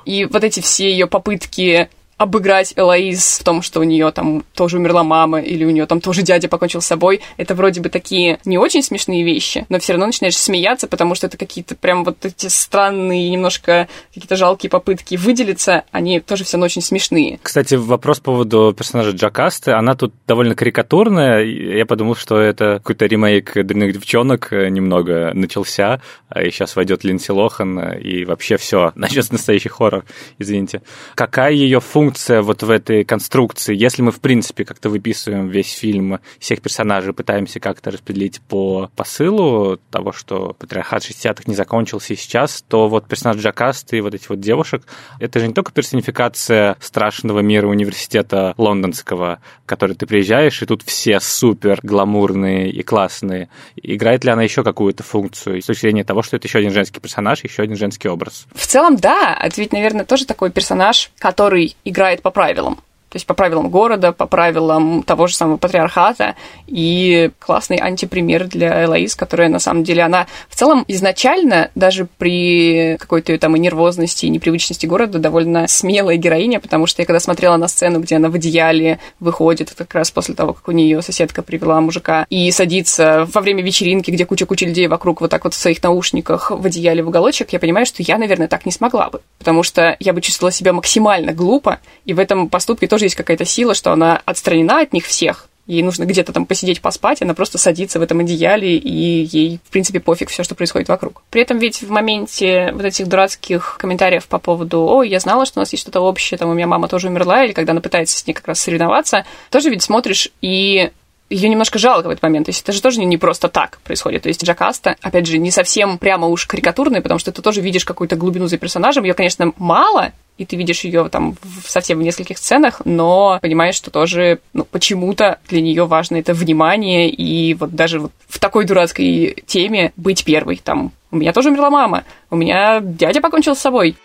[0.06, 1.90] И вот эти все ее попытки
[2.22, 6.02] обыграть Элоиз в том, что у нее там тоже умерла мама, или у нее там
[6.02, 7.22] тоже дядя покончил с собой.
[7.38, 11.26] Это вроде бы такие не очень смешные вещи, но все равно начинаешь смеяться, потому что
[11.26, 16.66] это какие-то прям вот эти странные, немножко какие-то жалкие попытки выделиться, они тоже все равно
[16.66, 17.40] очень смешные.
[17.42, 19.72] Кстати, вопрос по поводу персонажа Джакасты.
[19.72, 21.44] Она тут довольно карикатурная.
[21.44, 26.02] Я подумал, что это какой-то ремейк «Дрянных девчонок» немного начался,
[26.36, 30.06] и сейчас войдет Линдси Лохан, и вообще все начнется настоящий хоррор,
[30.38, 30.84] извините.
[31.16, 33.74] Какая ее функция функция вот в этой конструкции?
[33.74, 39.78] Если мы, в принципе, как-то выписываем весь фильм, всех персонажей, пытаемся как-то распределить по посылу
[39.92, 44.30] того, что патриархат 60-х не закончился и сейчас, то вот персонаж Джакасты и вот этих
[44.30, 44.84] вот девушек,
[45.20, 50.82] это же не только персонификация страшного мира университета лондонского, в который ты приезжаешь, и тут
[50.82, 53.48] все супер гламурные и классные.
[53.78, 57.00] Играет ли она еще какую-то функцию с точки зрения того, что это еще один женский
[57.00, 58.48] персонаж, еще один женский образ?
[58.54, 59.40] В целом, да.
[59.42, 62.80] Это ведь, наверное, тоже такой персонаж, который играет по правилам
[63.12, 68.86] то есть по правилам города, по правилам того же самого патриархата, и классный антипример для
[68.86, 74.28] Элоиз, которая на самом деле, она в целом изначально, даже при какой-то там и нервозности,
[74.28, 78.30] и непривычности города, довольно смелая героиня, потому что я когда смотрела на сцену, где она
[78.30, 82.50] в одеяле выходит, это как раз после того, как у нее соседка привела мужика, и
[82.52, 86.66] садится во время вечеринки, где куча-куча людей вокруг вот так вот в своих наушниках в
[86.66, 90.14] одеяле в уголочек, я понимаю, что я, наверное, так не смогла бы, потому что я
[90.14, 93.92] бы чувствовала себя максимально глупо, и в этом поступке тоже тоже есть какая-то сила, что
[93.92, 98.04] она отстранена от них всех, ей нужно где-то там посидеть, поспать, она просто садится в
[98.04, 101.24] этом одеяле, и ей, в принципе, пофиг все, что происходит вокруг.
[101.32, 105.60] При этом ведь в моменте вот этих дурацких комментариев по поводу «О, я знала, что
[105.60, 108.20] у нас есть что-то общее, там у меня мама тоже умерла», или когда она пытается
[108.20, 110.92] с ней как раз соревноваться, тоже ведь смотришь и
[111.32, 112.46] ее немножко жалко в этот момент.
[112.46, 114.24] То есть это же тоже не просто так происходит.
[114.24, 117.86] То есть Джакаста, опять же, не совсем прямо уж карикатурная, потому что ты тоже видишь
[117.86, 119.06] какую-то глубину за персонажем.
[119.06, 123.76] Ее, конечно, мало, и ты видишь ее там в, совсем в нескольких сценах, но понимаешь,
[123.76, 128.66] что тоже ну, почему-то для нее важно это внимание, и вот даже вот в такой
[128.66, 130.60] дурацкой теме быть первой.
[130.62, 133.96] Там, у меня тоже умерла мама, у меня дядя покончил с собой.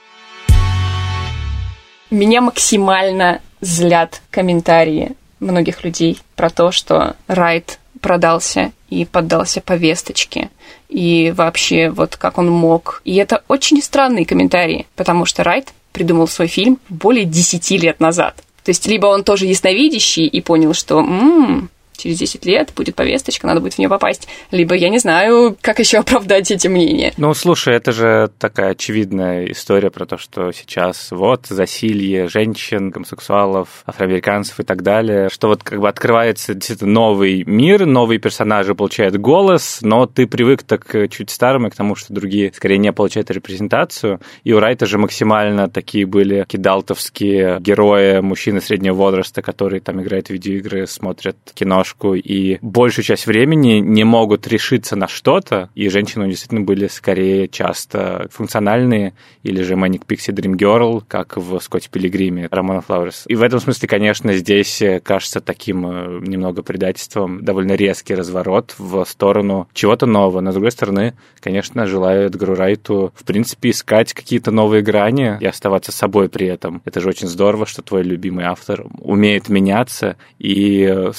[2.10, 10.50] Меня максимально злят комментарии многих людей про то, что Райт продался и поддался повесточке.
[10.88, 13.00] И вообще, вот как он мог.
[13.04, 18.36] И это очень странные комментарии, потому что Райт придумал свой фильм более 10 лет назад.
[18.64, 23.46] То есть либо он тоже ясновидящий и понял, что м-м, через 10 лет будет повесточка,
[23.46, 24.28] надо будет в нее попасть.
[24.50, 27.12] Либо я не знаю, как еще оправдать эти мнения.
[27.16, 33.82] Ну, слушай, это же такая очевидная история про то, что сейчас вот засилье женщин, гомосексуалов,
[33.86, 39.16] афроамериканцев и так далее, что вот как бы открывается действительно новый мир, новые персонажи получают
[39.16, 43.30] голос, но ты привык так чуть старым и к тому, что другие скорее не получают
[43.30, 44.20] репрезентацию.
[44.44, 50.28] И у Райта же максимально такие были кидалтовские герои, мужчины среднего возраста, которые там играют
[50.28, 55.88] в видеоигры, смотрят кино, киношку и большую часть времени не могут решиться на что-то, и
[55.88, 61.88] женщины действительно были скорее часто функциональные, или же Manic Pixie Dream Girl, как в Скотте
[61.90, 63.24] Пилигриме Романа Флауэрс.
[63.28, 69.04] И в этом смысле, конечно, здесь кажется таким э, немного предательством довольно резкий разворот в
[69.04, 70.40] сторону чего-то нового.
[70.40, 75.46] Но, с другой стороны, конечно, желаю Эдгару Райту, в принципе, искать какие-то новые грани и
[75.46, 76.82] оставаться собой при этом.
[76.84, 81.12] Это же очень здорово, что твой любимый автор умеет меняться и э,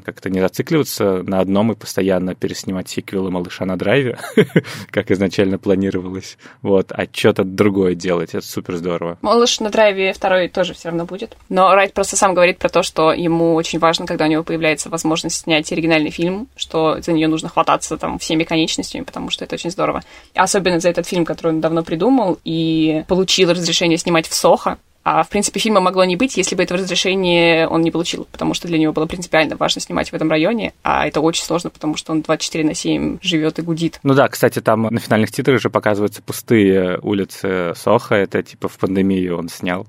[0.00, 4.18] как-то не зацикливаться на одном и постоянно переснимать сиквелы «Малыша на драйве»,
[4.90, 8.34] как изначально планировалось, вот, а что-то другое делать.
[8.34, 9.18] Это супер здорово.
[9.22, 11.36] «Малыш на драйве» второй тоже все равно будет.
[11.48, 14.88] Но Райт просто сам говорит про то, что ему очень важно, когда у него появляется
[14.88, 19.54] возможность снять оригинальный фильм, что за нее нужно хвататься там всеми конечностями, потому что это
[19.54, 20.02] очень здорово.
[20.34, 24.78] Особенно за этот фильм, который он давно придумал и получил разрешение снимать в Сохо,
[25.08, 28.54] а, в принципе, фильма могло не быть, если бы этого разрешения он не получил, потому
[28.54, 31.96] что для него было принципиально важно снимать в этом районе, а это очень сложно, потому
[31.96, 34.00] что он 24 на 7 живет и гудит.
[34.02, 38.76] Ну да, кстати, там на финальных титрах же показываются пустые улицы Соха, это типа в
[38.78, 39.86] пандемию он снял.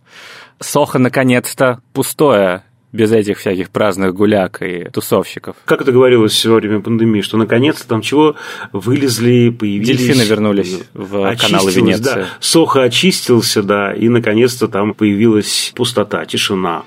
[0.60, 2.62] Сохо наконец-то пустое
[2.98, 5.56] без этих всяких праздных гуляк и тусовщиков.
[5.66, 8.36] Как это говорилось во время пандемии, что наконец-то там чего
[8.74, 9.88] вылезли, появились...
[9.88, 12.04] Дельфины вернулись в каналы Венеции.
[12.04, 16.84] Да, Сохо очистился, да, и наконец-то там появилась пустота, тишина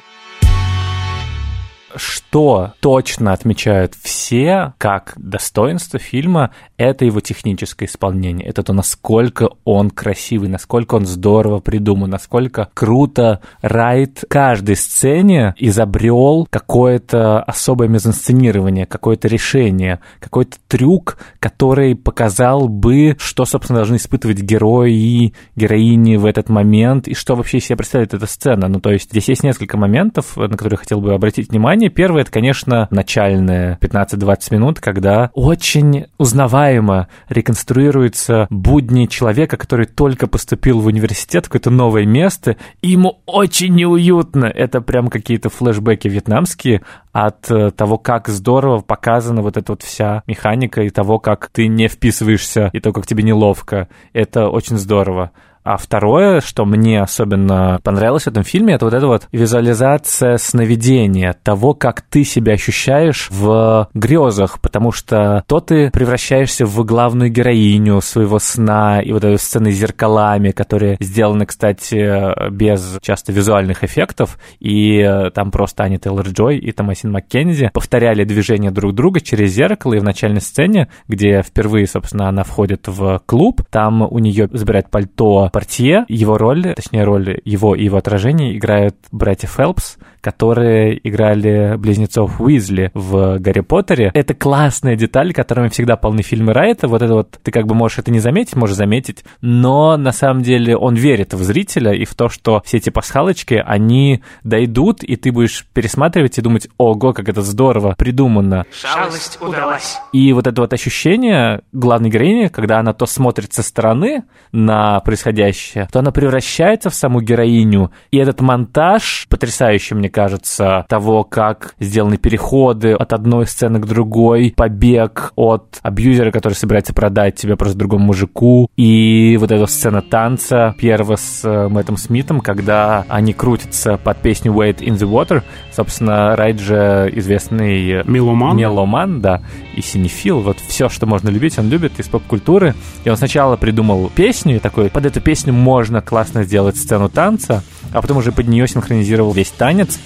[1.97, 8.49] что точно отмечают все как достоинство фильма, это его техническое исполнение.
[8.49, 16.47] Это то, насколько он красивый, насколько он здорово придуман, насколько круто Райт каждой сцене изобрел
[16.51, 24.93] какое-то особое мизансценирование, какое-то решение, какой-то трюк, который показал бы, что, собственно, должны испытывать герои
[24.93, 28.69] и героини в этот момент, и что вообще себе представляет эта сцена.
[28.69, 31.91] Ну, то есть здесь есть несколько моментов, на которые я хотел бы обратить внимание внимание.
[31.91, 40.81] Первое, это, конечно, начальные 15-20 минут, когда очень узнаваемо реконструируются будни человека, который только поступил
[40.81, 44.45] в университет, в какое-то новое место, и ему очень неуютно.
[44.45, 50.23] Это прям какие-то флешбеки вьетнамские от э, того, как здорово показана вот эта вот вся
[50.27, 53.89] механика и того, как ты не вписываешься, и то, как тебе неловко.
[54.13, 55.33] Это очень здорово.
[55.63, 61.35] А второе, что мне особенно понравилось в этом фильме, это вот эта вот визуализация сновидения,
[61.43, 68.01] того, как ты себя ощущаешь в грезах, потому что то ты превращаешься в главную героиню
[68.01, 74.39] своего сна, и вот этой сцены с зеркалами, которые сделаны, кстати, без часто визуальных эффектов,
[74.61, 79.95] и э, там просто Аня Тейлор-Джой и Томасин Маккензи повторяли движения друг друга через зеркало,
[79.95, 84.91] и в начальной сцене, где впервые, собственно, она входит в клуб, там у нее забирает
[84.91, 91.77] пальто портье, его роль, точнее роль его и его отражения играют братья Фелпс, которые играли
[91.77, 94.11] близнецов Уизли в Гарри Поттере.
[94.15, 96.89] Это классная деталь, которыми всегда полны фильмы Райта.
[96.89, 100.43] Вот это вот, ты как бы можешь это не заметить, можешь заметить, но на самом
[100.43, 105.17] деле он верит в зрителя и в то, что все эти пасхалочки, они дойдут, и
[105.17, 108.65] ты будешь пересматривать и думать, ого, как это здорово придумано.
[108.73, 109.99] Шалость удалась.
[110.13, 115.89] И вот это вот ощущение главной героини, когда она то смотрит со стороны на происходящее,
[115.91, 117.91] то она превращается в саму героиню.
[118.11, 124.53] И этот монтаж потрясающий, мне кажется, того, как сделаны переходы от одной сцены к другой,
[124.57, 130.75] побег от абьюзера, который собирается продать тебя просто другому мужику, и вот эта сцена танца
[130.79, 135.43] первого с э, Мэттом Смитом, когда они крутятся под песню Wait in the Water.
[135.73, 138.57] Собственно, Райт же известный Меломан?
[138.57, 139.43] меломан, да,
[139.75, 140.41] и синефил.
[140.41, 142.75] Вот все, что можно любить, он любит из поп-культуры.
[143.05, 147.63] И он сначала придумал песню, и такой, под эту песню можно классно сделать сцену танца,
[147.93, 149.99] а потом уже под нее синхронизировал весь танец.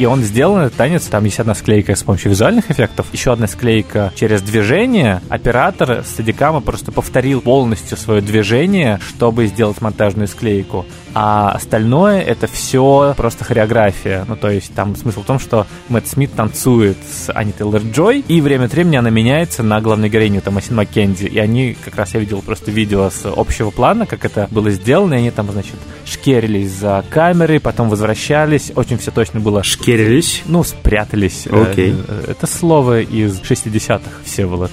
[0.00, 3.46] И он сделал этот танец, там есть одна склейка с помощью визуальных эффектов, еще одна
[3.46, 5.20] склейка через движение.
[5.28, 10.86] Оператор Стадикама просто повторил полностью свое движение, чтобы сделать монтажную склейку.
[11.14, 14.24] А остальное это все просто хореография.
[14.28, 18.24] Ну, то есть там смысл в том, что Мэтт Смит танцует с Ани Тейлор Джой,
[18.26, 21.26] и время от времени она меняется на главной героиню Томасин Маккензи.
[21.26, 25.14] И они, как раз я видел просто видео с общего плана, как это было сделано,
[25.14, 28.72] и они там, значит, шкерились за камерой, потом возвращались.
[28.76, 30.42] Очень все точно было Шкерились.
[30.46, 31.46] ну, спрятались.
[31.46, 31.94] Окей.
[32.06, 34.70] Э, Это слово из 60-х, Всеволод.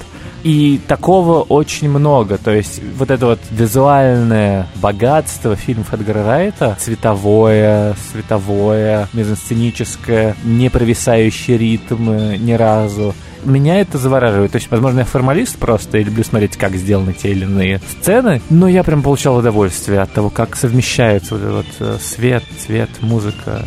[0.48, 2.38] И такого очень много.
[2.38, 11.58] То есть вот это вот визуальное богатство фильмов Эдгара Райта, цветовое, световое, мизансценическое, не провисающие
[11.58, 14.54] ритмы ни разу, меня это завораживает.
[14.54, 18.42] То есть, возможно, я формалист просто и люблю смотреть, как сделаны те или иные сцены,
[18.50, 22.90] но я прям получал удовольствие от того, как совмещается вот этот вот э, свет, цвет,
[23.02, 23.66] музыка.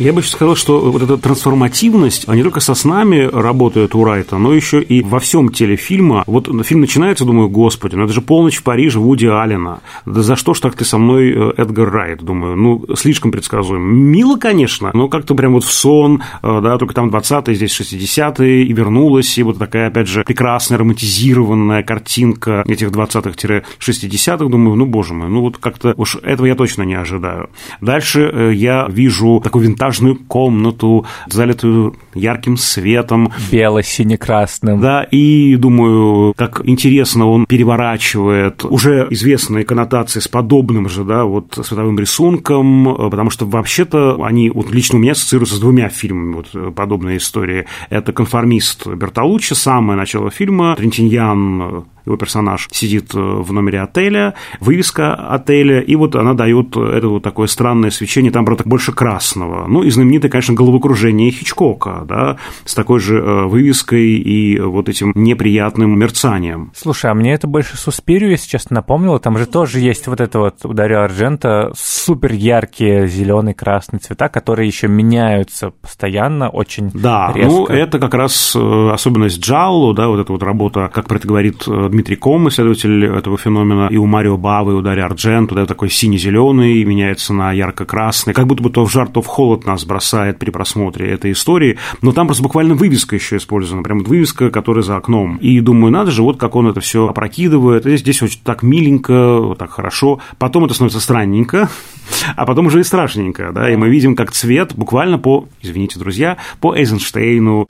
[0.00, 4.02] Я бы еще сказал, что вот эта трансформативность, а не только со снами работает у
[4.02, 6.24] Райта, но еще и во всем теле фильма.
[6.26, 9.80] Вот фильм начинается, думаю, господи, ну это же полночь в Париже Вуди Аллена.
[10.06, 12.22] Да за что ж так ты со мной, э, Эдгар Райт?
[12.22, 13.82] Думаю, ну, слишком предсказуем.
[13.82, 18.64] Мило, конечно, но как-то прям вот в сон, э, да, только там 20-е, здесь 60-е,
[18.64, 24.48] и вернулась, и вот такая, опять же, прекрасная романтизированная картинка этих 20-х-60-х.
[24.48, 27.50] Думаю, ну, боже мой, ну вот как-то уж этого я точно не ожидаю.
[27.82, 29.60] Дальше э, я вижу такой
[29.90, 34.80] винтажную комнату, залитую ярким светом, Бело-сине-красным.
[34.80, 41.58] да, и думаю, как интересно он переворачивает уже известные коннотации с подобным же, да, вот
[41.62, 46.48] световым рисунком, потому что вообще-то они вот лично у меня ассоциируются с двумя фильмами вот
[46.54, 47.66] э, подобные истории.
[47.90, 55.80] Это «Конформист» Бертолуччи, самое начало фильма, Трентиньян его персонаж сидит в номере отеля, вывеска отеля,
[55.80, 59.66] и вот она дает это вот такое странное свечение, там, правда, больше красного.
[59.66, 65.12] Ну, и знаменитое, конечно, головокружение Хичкока, да, с такой же э, вывеской и вот этим
[65.14, 66.72] неприятным мерцанием.
[66.74, 69.18] Слушай, а мне это больше Суспирию, если честно, напомнило.
[69.18, 74.28] Там же тоже есть вот это вот у Дарио Арджента супер яркие зеленый, красный цвета,
[74.28, 77.50] которые еще меняются постоянно, очень Да, резко.
[77.50, 81.28] ну это как раз э, особенность Джалло, да, вот эта вот работа, как про это
[81.28, 85.52] говорит э, Дмитрий Ком, исследователь этого феномена, и у Марио Бавы, и у Дарьи Арджент,
[85.52, 89.66] да, такой сине-зеленый, меняется на ярко-красный, как будто бы то в жар, то в холод
[89.66, 94.50] нас бросает при просмотре этой истории, но там просто буквально вывеска еще использована, прям вывеска,
[94.50, 95.36] которая за окном.
[95.38, 99.40] И думаю, надо же, вот как он это все опрокидывает, и здесь очень так миленько,
[99.40, 101.68] вот так хорошо, потом это становится странненько,
[102.36, 106.36] а потом уже и страшненько, да, и мы видим, как цвет буквально по, извините, друзья,
[106.60, 107.68] по Эйзенштейну.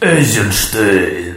[0.00, 1.33] Эйзенштейн.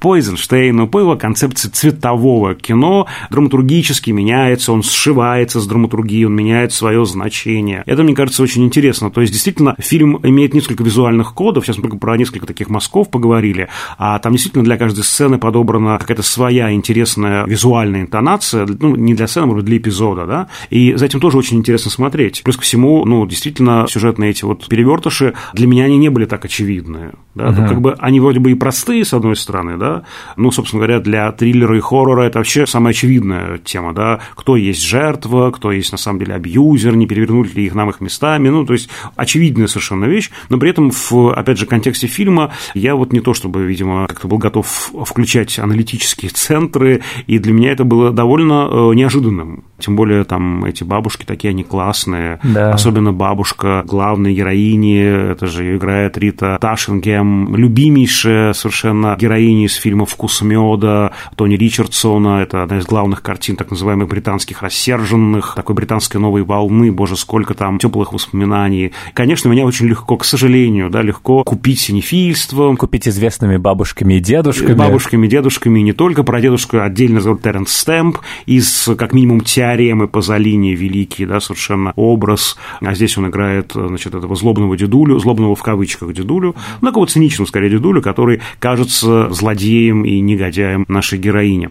[0.00, 6.72] По Эйзенштейну, по его концепции цветового кино, драматургически меняется, он сшивается с драматургией, он меняет
[6.72, 7.82] свое значение.
[7.86, 9.10] Это, мне кажется, очень интересно.
[9.10, 13.10] То есть, действительно, фильм имеет несколько визуальных кодов, сейчас мы только про несколько таких мазков
[13.10, 19.14] поговорили, а там действительно для каждой сцены подобрана какая-то своя интересная визуальная интонация, ну, не
[19.14, 22.42] для сцены, а для эпизода, да, и за этим тоже очень интересно смотреть.
[22.42, 26.44] Плюс ко всему, ну, действительно, сюжетные эти вот перевертыши, для меня они не были так
[26.44, 27.68] очевидны, да, uh-huh.
[27.68, 29.89] как бы они вроде бы и простые, с одной стороны, да,
[30.36, 34.82] ну, собственно говоря, для триллера и хоррора это вообще самая очевидная тема, да, кто есть
[34.82, 38.64] жертва, кто есть на самом деле абьюзер, не перевернули ли их нам их местами, ну,
[38.64, 43.12] то есть очевидная совершенно вещь, но при этом в, опять же, контексте фильма я вот
[43.12, 44.66] не то чтобы, видимо, как-то был готов
[45.04, 49.64] включать аналитические центры, и для меня это было довольно э, неожиданным.
[49.78, 52.38] Тем более там эти бабушки такие, они классные.
[52.42, 52.72] Да.
[52.72, 60.42] Особенно бабушка главной героини, это же играет Рита Ташингем, любимейшая совершенно героиня из фильма «Вкус
[60.42, 62.42] меда» Тони Ричардсона.
[62.42, 67.54] Это одна из главных картин так называемых британских рассерженных, такой британской новой волны, боже, сколько
[67.54, 68.92] там теплых воспоминаний.
[69.14, 72.76] Конечно, меня очень легко, к сожалению, да, легко купить синефильством.
[72.76, 74.74] Купить известными бабушками и дедушками.
[74.74, 76.22] Бабушками и дедушками, и не только.
[76.22, 82.56] Про дедушку отдельно зовут Терренс Стэмп из, как минимум, теоремы Пазолини, великий, да, совершенно образ.
[82.80, 87.48] А здесь он играет, значит, этого злобного дедулю, злобного в кавычках дедулю, ну, такого циничного,
[87.48, 89.69] скорее, дедулю, который кажется злодеем
[90.04, 91.70] и негодяем нашей героини.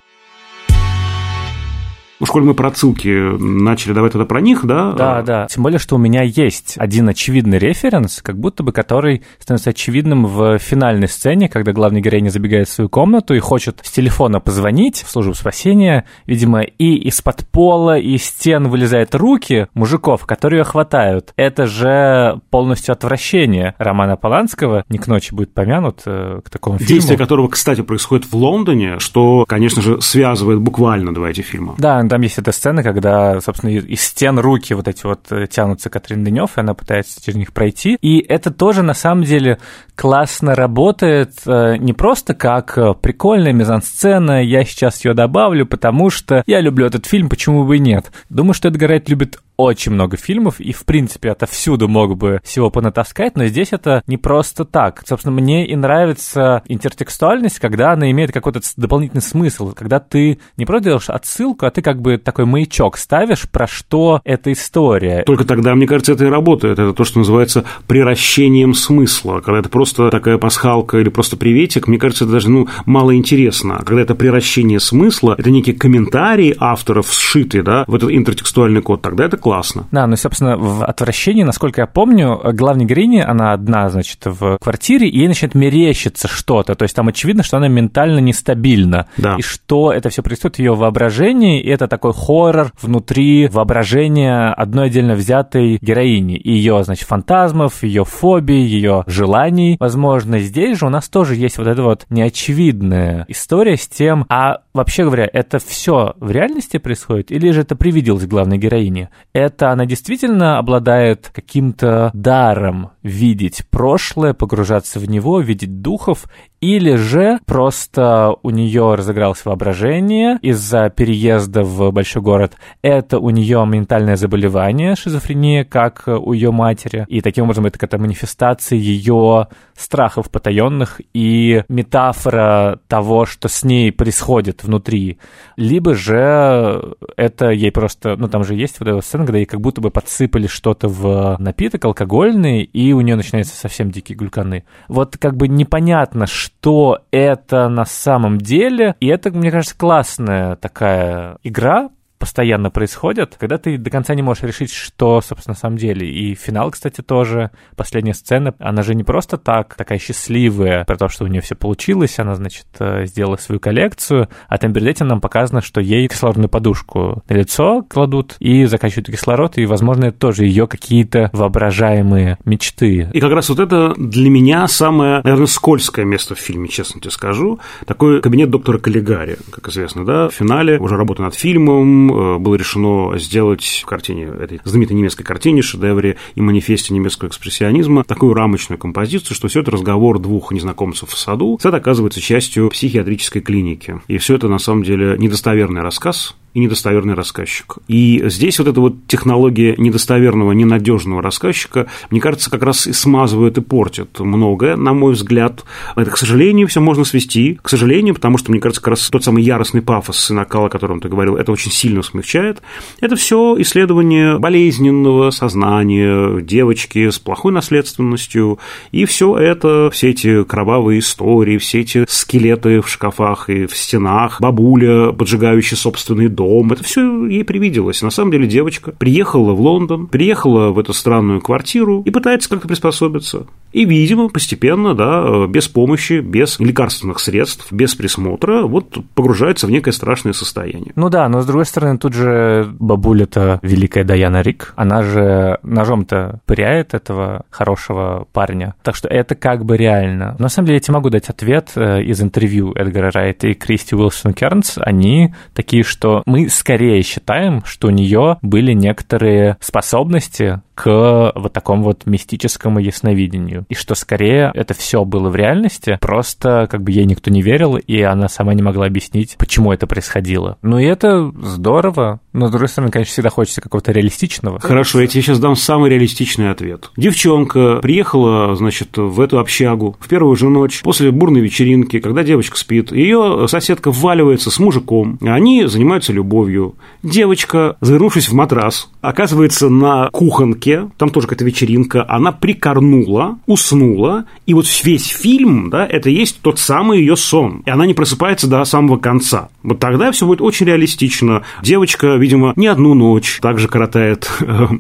[2.22, 3.08] Уж коль мы про ссылки
[3.42, 4.92] начали, давай тогда про них, да?
[4.92, 5.48] Да, да.
[5.48, 10.26] Тем более, что у меня есть один очевидный референс, как будто бы который становится очевидным
[10.26, 15.04] в финальной сцене, когда главный героиня забегает в свою комнату и хочет с телефона позвонить
[15.04, 20.64] в службу спасения, видимо, и из-под пола, и из стен вылезают руки мужиков, которые ее
[20.66, 21.34] хватают.
[21.38, 26.90] Это же полностью отвращение Романа Поланского, не к ночи будет помянут э, к такому фильму.
[26.90, 31.76] Действие которого, кстати, происходит в Лондоне, что, конечно же, связывает буквально два эти фильма.
[31.78, 35.90] Да, там есть эта сцена, когда, собственно, из стен руки вот эти вот э, тянутся
[35.90, 37.98] Катрин Денев, и она пытается через них пройти.
[38.02, 39.60] И это тоже, на самом деле,
[39.96, 46.44] классно работает э, не просто как э, прикольная мизансцена, я сейчас ее добавлю, потому что
[46.46, 48.12] я люблю этот фильм, почему бы и нет.
[48.30, 52.70] Думаю, что Эдгар Райт любит очень много фильмов, и, в принципе, отовсюду мог бы всего
[52.70, 55.04] понатаскать, но здесь это не просто так.
[55.06, 60.86] Собственно, мне и нравится интертекстуальность, когда она имеет какой-то дополнительный смысл, когда ты не просто
[60.86, 65.24] делаешь отсылку, а ты как бы такой маячок ставишь, про что эта история.
[65.26, 66.80] Только тогда, мне кажется, это и работает.
[66.80, 69.42] Это то, что называется приращением смысла.
[69.42, 73.82] Когда это просто такая пасхалка или просто приветик, мне кажется, это даже ну, мало интересно.
[73.86, 79.26] Когда это приращение смысла, это некие комментарии авторов сшиты да, в этот интертекстуальный код, тогда
[79.26, 79.49] это классно.
[79.92, 85.08] Да, ну, собственно, в «Отвращении», насколько я помню, главной героиня, она одна, значит, в квартире,
[85.08, 86.76] и ей начинает мерещиться что-то.
[86.76, 89.08] То есть там очевидно, что она ментально нестабильна.
[89.18, 89.36] Да.
[89.38, 94.88] И что это все происходит в ее воображении, и это такой хоррор внутри воображения одной
[94.88, 96.38] отдельно взятой героини.
[96.38, 99.78] И ее, значит, фантазмов, ее фобий, ее желаний.
[99.80, 104.62] Возможно, здесь же у нас тоже есть вот эта вот неочевидная история с тем, а
[104.74, 109.10] вообще говоря, это все в реальности происходит, или же это привиделось главной героине?
[109.40, 116.26] Это она действительно обладает каким-то даром видеть прошлое, погружаться в него, видеть духов,
[116.62, 122.56] или же просто у нее разыгралось воображение из-за переезда в большой город.
[122.82, 127.06] Это у нее ментальное заболевание, шизофрения, как у ее матери.
[127.08, 133.92] И таким образом это какая-то манифестация ее страхов потаенных и метафора того, что с ней
[133.92, 135.18] происходит внутри.
[135.56, 138.18] Либо же это ей просто...
[138.18, 141.38] Ну, там же есть вот эта сцена, когда ей как будто бы подсыпали что-то в
[141.40, 144.66] напиток алкогольный, и у нее начинаются совсем дикие глюканы.
[144.88, 151.38] Вот как бы непонятно, что это на самом деле, и это, мне кажется, классная такая
[151.44, 151.90] игра,
[152.20, 156.08] постоянно происходят, когда ты до конца не можешь решить, что, собственно, на самом деле.
[156.08, 161.08] И финал, кстати, тоже, последняя сцена, она же не просто так такая счастливая, про то,
[161.08, 165.08] что у нее все получилось, она, значит, э, сделала свою коллекцию, а там перед этим
[165.08, 170.20] нам показано, что ей кислородную подушку на лицо кладут и заканчивают кислород, и, возможно, это
[170.20, 173.10] тоже ее какие-то воображаемые мечты.
[173.14, 177.12] И как раз вот это для меня самое, наверное, скользкое место в фильме, честно тебе
[177.12, 177.60] скажу.
[177.86, 182.56] Такой кабинет доктора Каллигари, как известно, да, в финале уже работа над фильмом, Э, было
[182.56, 188.80] решено сделать в картине, этой знаменитой немецкой картине, шедевре и манифесте немецкого экспрессионизма, такую рамочную
[188.80, 191.58] композицию, что все это разговор двух незнакомцев в саду.
[191.62, 194.02] Сад оказывается частью психиатрической клиники.
[194.08, 197.78] И все это, на самом деле, недостоверный рассказ, и недостоверный рассказчик.
[197.88, 203.58] И здесь вот эта вот технология недостоверного, ненадежного рассказчика, мне кажется, как раз и смазывает
[203.58, 205.64] и портит многое, на мой взгляд.
[205.96, 209.24] Это, к сожалению, все можно свести, к сожалению, потому что, мне кажется, как раз тот
[209.24, 212.62] самый яростный пафос и накал, о котором ты говорил, это очень сильно смягчает.
[213.00, 218.60] Это все исследование болезненного сознания девочки с плохой наследственностью,
[218.92, 224.42] и все это, все эти кровавые истории, все эти скелеты в шкафах и в стенах,
[224.42, 226.72] бабуля, поджигающая собственный дом.
[226.72, 228.02] Это все ей привиделось.
[228.02, 232.68] На самом деле девочка приехала в Лондон, приехала в эту странную квартиру и пытается как-то
[232.68, 233.46] приспособиться.
[233.74, 239.92] И, видимо, постепенно, да, без помощи, без лекарственных средств, без присмотра, вот погружается в некое
[239.92, 240.94] страшное состояние.
[240.96, 246.40] Ну да, но с другой стороны, тут же бабуля-то великая Даяна Рик, она же ножом-то
[246.46, 248.76] пыряет этого хорошего парня.
[248.82, 250.36] Так что это как бы реально.
[250.40, 253.96] На самом деле, я тебе могу дать ответ э, из интервью Эдгара Райта и Кристи
[253.96, 254.78] Уилсон Кернс.
[254.78, 261.84] Они такие, что мы скорее считаем, что у нее были некоторые способности к вот такому
[261.84, 263.66] вот мистическому ясновидению.
[263.68, 267.78] И что скорее это все было в реальности, просто как бы ей никто не верил,
[267.78, 270.58] и она сама не могла объяснить, почему это происходило.
[270.62, 274.60] Ну и это здорово, но с другой стороны, конечно, всегда хочется какого-то реалистичного.
[274.60, 276.92] Хорошо, я тебе сейчас дам самый реалистичный ответ.
[276.98, 282.58] Девчонка приехала, значит, в эту общагу в первую же ночь, после бурной вечеринки, когда девочка
[282.58, 286.76] спит, ее соседка вваливается с мужиком, они занимаются любовью.
[287.04, 294.54] Девочка, завернувшись в матрас, оказывается на кухонке, там тоже какая-то вечеринка, она прикорнула, уснула, и
[294.54, 298.64] вот весь фильм, да, это есть тот самый ее сон, и она не просыпается до
[298.64, 299.50] самого конца.
[299.64, 301.44] Вот тогда все будет очень реалистично.
[301.62, 304.30] Девочка, видимо, не одну ночь также коротает,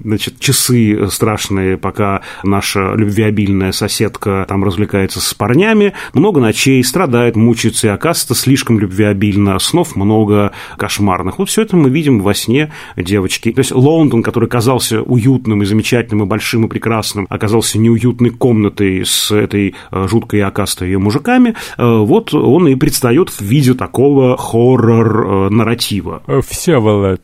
[0.04, 7.88] значит, часы страшные, пока наша любвеобильная соседка там развлекается с парнями, много ночей, страдает, мучается,
[7.88, 11.39] и оказывается слишком любвеобильно, снов много кошмарных.
[11.39, 13.52] Вот все это мы видим во сне девочки.
[13.52, 19.04] То есть Лондон, который казался уютным и замечательным, и большим и прекрасным оказался неуютной комнатой
[19.04, 24.38] с этой э, жуткой окастой ее мужиками, э, вот он и предстает в виде такого
[24.38, 26.22] хоррор-нарратива.
[26.47, 27.22] Всеволод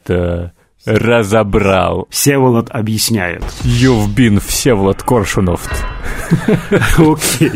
[0.86, 2.08] разобрал.
[2.10, 3.44] Всеволод объясняет.
[3.64, 5.68] You've been Всеволод Коршунов.
[6.98, 7.52] Окей.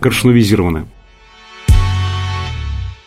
[0.00, 0.86] Коршуновизированы.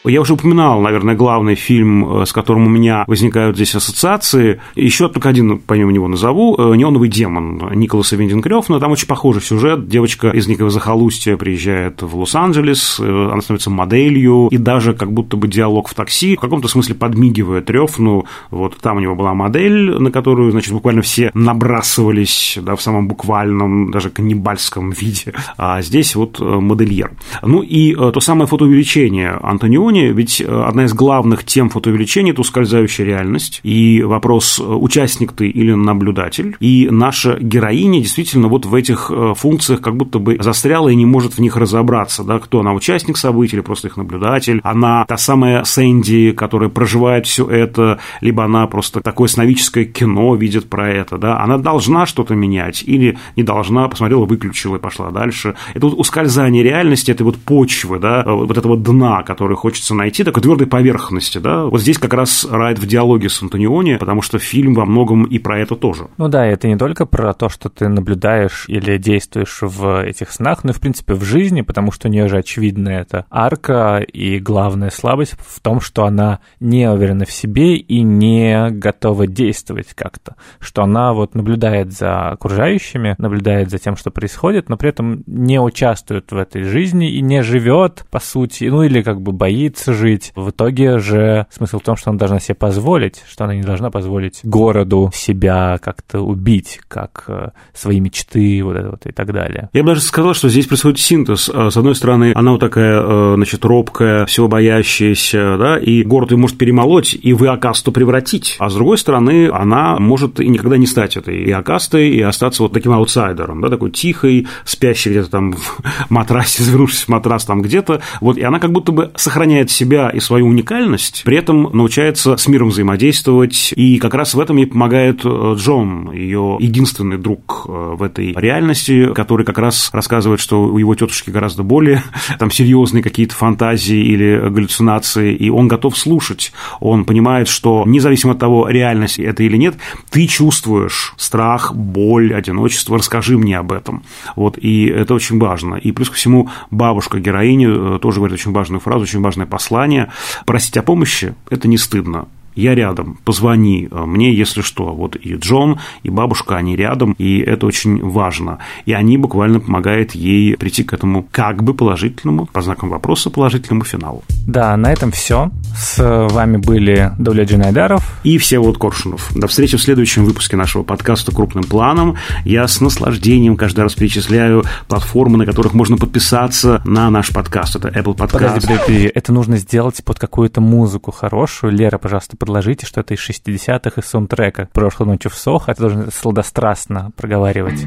[0.08, 4.62] Я уже упоминал, наверное, главный фильм, э, с которым у меня возникают здесь ассоциации.
[4.76, 8.80] Еще только один, помимо него назову, э, «Неоновый демон» Николаса Виндинг-Рёфна.
[8.80, 9.90] Там очень похожий сюжет.
[9.90, 15.36] Девочка из некого захолустья приезжает в Лос-Анджелес, э, она становится моделью, и даже как будто
[15.36, 18.26] бы диалог в такси в каком-то смысле подмигивает Рёфну.
[18.50, 23.08] Вот там у него была модель, на которую, значит, буквально все набрасывались, да, в самом
[23.10, 25.34] буквальном, даже каннибальском виде.
[25.58, 27.12] А здесь вот модельер.
[27.42, 32.42] Ну и то самое фотоувеличение Антониони, фотоувеличение, ведь э, одна из главных тем фотоувеличения– это
[32.42, 38.74] ускользающая реальность, и вопрос, э, участник ты или наблюдатель, и наша героиня действительно вот в
[38.76, 42.60] этих э, функциях как будто бы застряла и не может в них разобраться, да, кто
[42.60, 48.00] она, участник событий или просто их наблюдатель, она та самая Сэнди, которая проживает все это,
[48.22, 53.18] либо она просто такое сновидческое кино видит про это, да, она должна что-то менять или
[53.36, 55.56] не должна, посмотрела, выключила и пошла дальше.
[55.74, 60.24] Это вот ускользание реальности, это вот почвы, да, вот этого дна, который хочется хочется найти
[60.24, 61.66] такой твердой поверхности, да.
[61.66, 65.40] Вот здесь как раз Райт в диалоге с Антониони, потому что фильм во многом и
[65.40, 66.08] про это тоже.
[66.18, 70.64] Ну да, это не только про то, что ты наблюдаешь или действуешь в этих снах,
[70.64, 74.40] но и, в принципе, в жизни, потому что у нее же очевидно это арка, и
[74.40, 80.36] главная слабость в том, что она не уверена в себе и не готова действовать как-то,
[80.60, 85.60] что она вот наблюдает за окружающими, наблюдает за тем, что происходит, но при этом не
[85.60, 89.94] участвует в этой жизни и не живет, по сути, ну или как бы боится учиться
[89.94, 90.32] жить.
[90.36, 93.92] В итоге же смысл в том, что она должна себе позволить, что она не должна
[93.92, 99.70] позволить городу себя как-то убить, как э, свои мечты вот это вот и так далее.
[99.74, 101.50] Я бы даже сказал, что здесь происходит синтез.
[101.54, 106.32] А, с одной стороны, она вот такая, э, значит, робкая, всего боящаяся, да, и город
[106.32, 108.56] ее может перемолоть и в Иокасту превратить.
[108.60, 112.74] А с другой стороны, она может и никогда не стать этой Иокастой и остаться вот
[112.74, 118.02] таким аутсайдером, да, такой тихой, спящей где-то там в матрасе, завернувшись в матрас там где-то.
[118.22, 122.38] Вот, и она как будто бы сохраняет сохраняет себя и свою уникальность, при этом научается
[122.38, 127.66] с миром взаимодействовать, и как раз в этом ей помогает э, Джон, ее единственный друг
[127.68, 132.04] э, в этой реальности, который как раз рассказывает, что у его тетушки гораздо более
[132.40, 138.40] там серьезные какие-то фантазии или галлюцинации, и он готов слушать, он понимает, что независимо от
[138.40, 139.76] того, реальность это или нет,
[140.12, 144.04] ты чувствуешь страх, боль, одиночество, расскажи мне об этом.
[144.36, 145.76] Вот, и это очень важно.
[145.76, 150.12] И плюс ко всему бабушка героини э, тоже говорит очень важную фразу, очень важное послание.
[150.46, 152.28] Просить о помощи– это не стыдно.
[152.62, 154.94] Я рядом, позвони мне, если что.
[154.94, 158.60] Вот и Джон, и бабушка, они рядом, и это очень важно.
[158.86, 163.84] И они буквально помогают ей прийти к этому как бы положительному, по знакам вопроса, положительному
[163.84, 164.24] финалу.
[164.48, 165.52] Да, на этом все.
[165.76, 169.32] С вами были Давля Джинайдаров и Всеволод Коршунов.
[169.36, 172.16] До встречи в следующем выпуске нашего подкаста «Крупным планом».
[172.44, 177.76] Я с наслаждением каждый раз перечисляю платформы, на которых можно подписаться на наш подкаст.
[177.76, 178.32] Это Apple Podcast.
[178.32, 179.12] Подожди, подожди, подожди.
[179.14, 181.74] Это нужно сделать под какую-то музыку хорошую.
[181.74, 184.70] Лера, пожалуйста, подложите что-то из 60-х, из саундтрека.
[184.72, 185.72] Прошлой ночью в Сохо.
[185.72, 187.86] Это должно сладострастно проговаривать.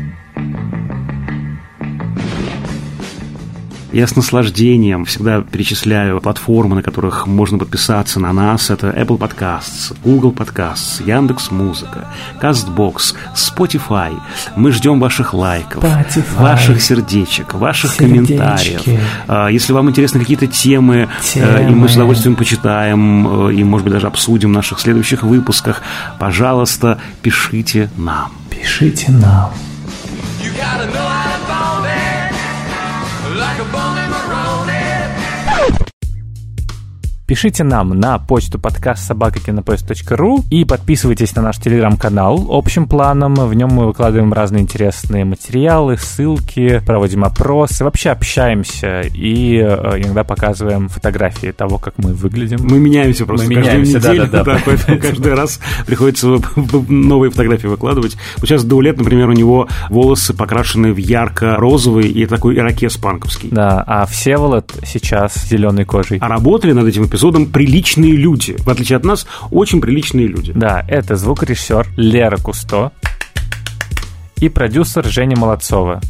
[3.93, 8.71] Я с наслаждением всегда перечисляю платформы, на которых можно подписаться на нас.
[8.71, 12.07] Это Apple Podcasts, Google Podcasts, Яндекс Музыка,
[12.41, 14.17] Castbox, Spotify.
[14.55, 16.41] Мы ждем ваших лайков, Spotify.
[16.41, 18.37] ваших сердечек, ваших Сердечки.
[18.37, 18.83] комментариев.
[19.27, 23.95] А, если вам интересны какие-то темы, темы, и мы с удовольствием почитаем, и, может быть,
[23.95, 25.83] даже обсудим в наших следующих выпусках,
[26.21, 28.31] пожалуйста, пишите нам.
[28.51, 29.51] Пишите нам.
[37.31, 43.35] Пишите нам на почту подкаст собакакинопоезд.ру и подписывайтесь на наш телеграм-канал общим планом.
[43.35, 50.25] В нем мы выкладываем разные интересные материалы, ссылки, проводим опросы, вообще общаемся и э, иногда
[50.25, 52.67] показываем фотографии того, как мы выглядим.
[52.69, 54.55] Мы меняемся просто мы каждую меняемся, неделю, да, да, да.
[54.55, 56.37] да, поэтому каждый раз приходится
[56.89, 58.17] новые фотографии выкладывать.
[58.39, 63.51] Вот сейчас Даулет, например, у него волосы покрашены в ярко-розовый и такой ирокез панковский.
[63.53, 66.19] Да, а Всеволод сейчас с зеленой кожей.
[66.21, 68.57] А работали над этим эпизодом эпизодом приличные люди.
[68.59, 70.53] В отличие от нас, очень приличные люди.
[70.55, 72.93] Да, это звукорежиссер Лера Кусто
[74.37, 76.01] и продюсер Женя Молодцова.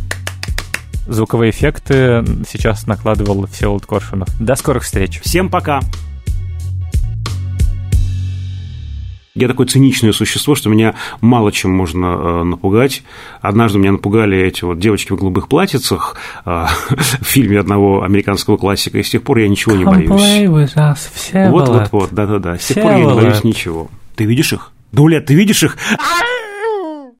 [1.08, 4.28] Звуковые эффекты сейчас накладывал Всеволод Коршунов.
[4.40, 5.20] До скорых встреч.
[5.20, 5.80] Всем пока.
[9.40, 13.02] Я такое циничное существо, что меня мало чем можно э, напугать.
[13.40, 18.98] Однажды меня напугали эти вот девочки в голубых платьицах э, в фильме одного американского классика,
[18.98, 20.10] и с тех пор я ничего не боюсь.
[20.76, 22.58] Us, вот, вот, вот, да-да-да.
[22.58, 23.88] С тех пор я не боюсь ничего.
[24.14, 24.72] Ты видишь их?
[24.92, 25.78] Дуля, ты видишь их?
[25.94, 26.39] А!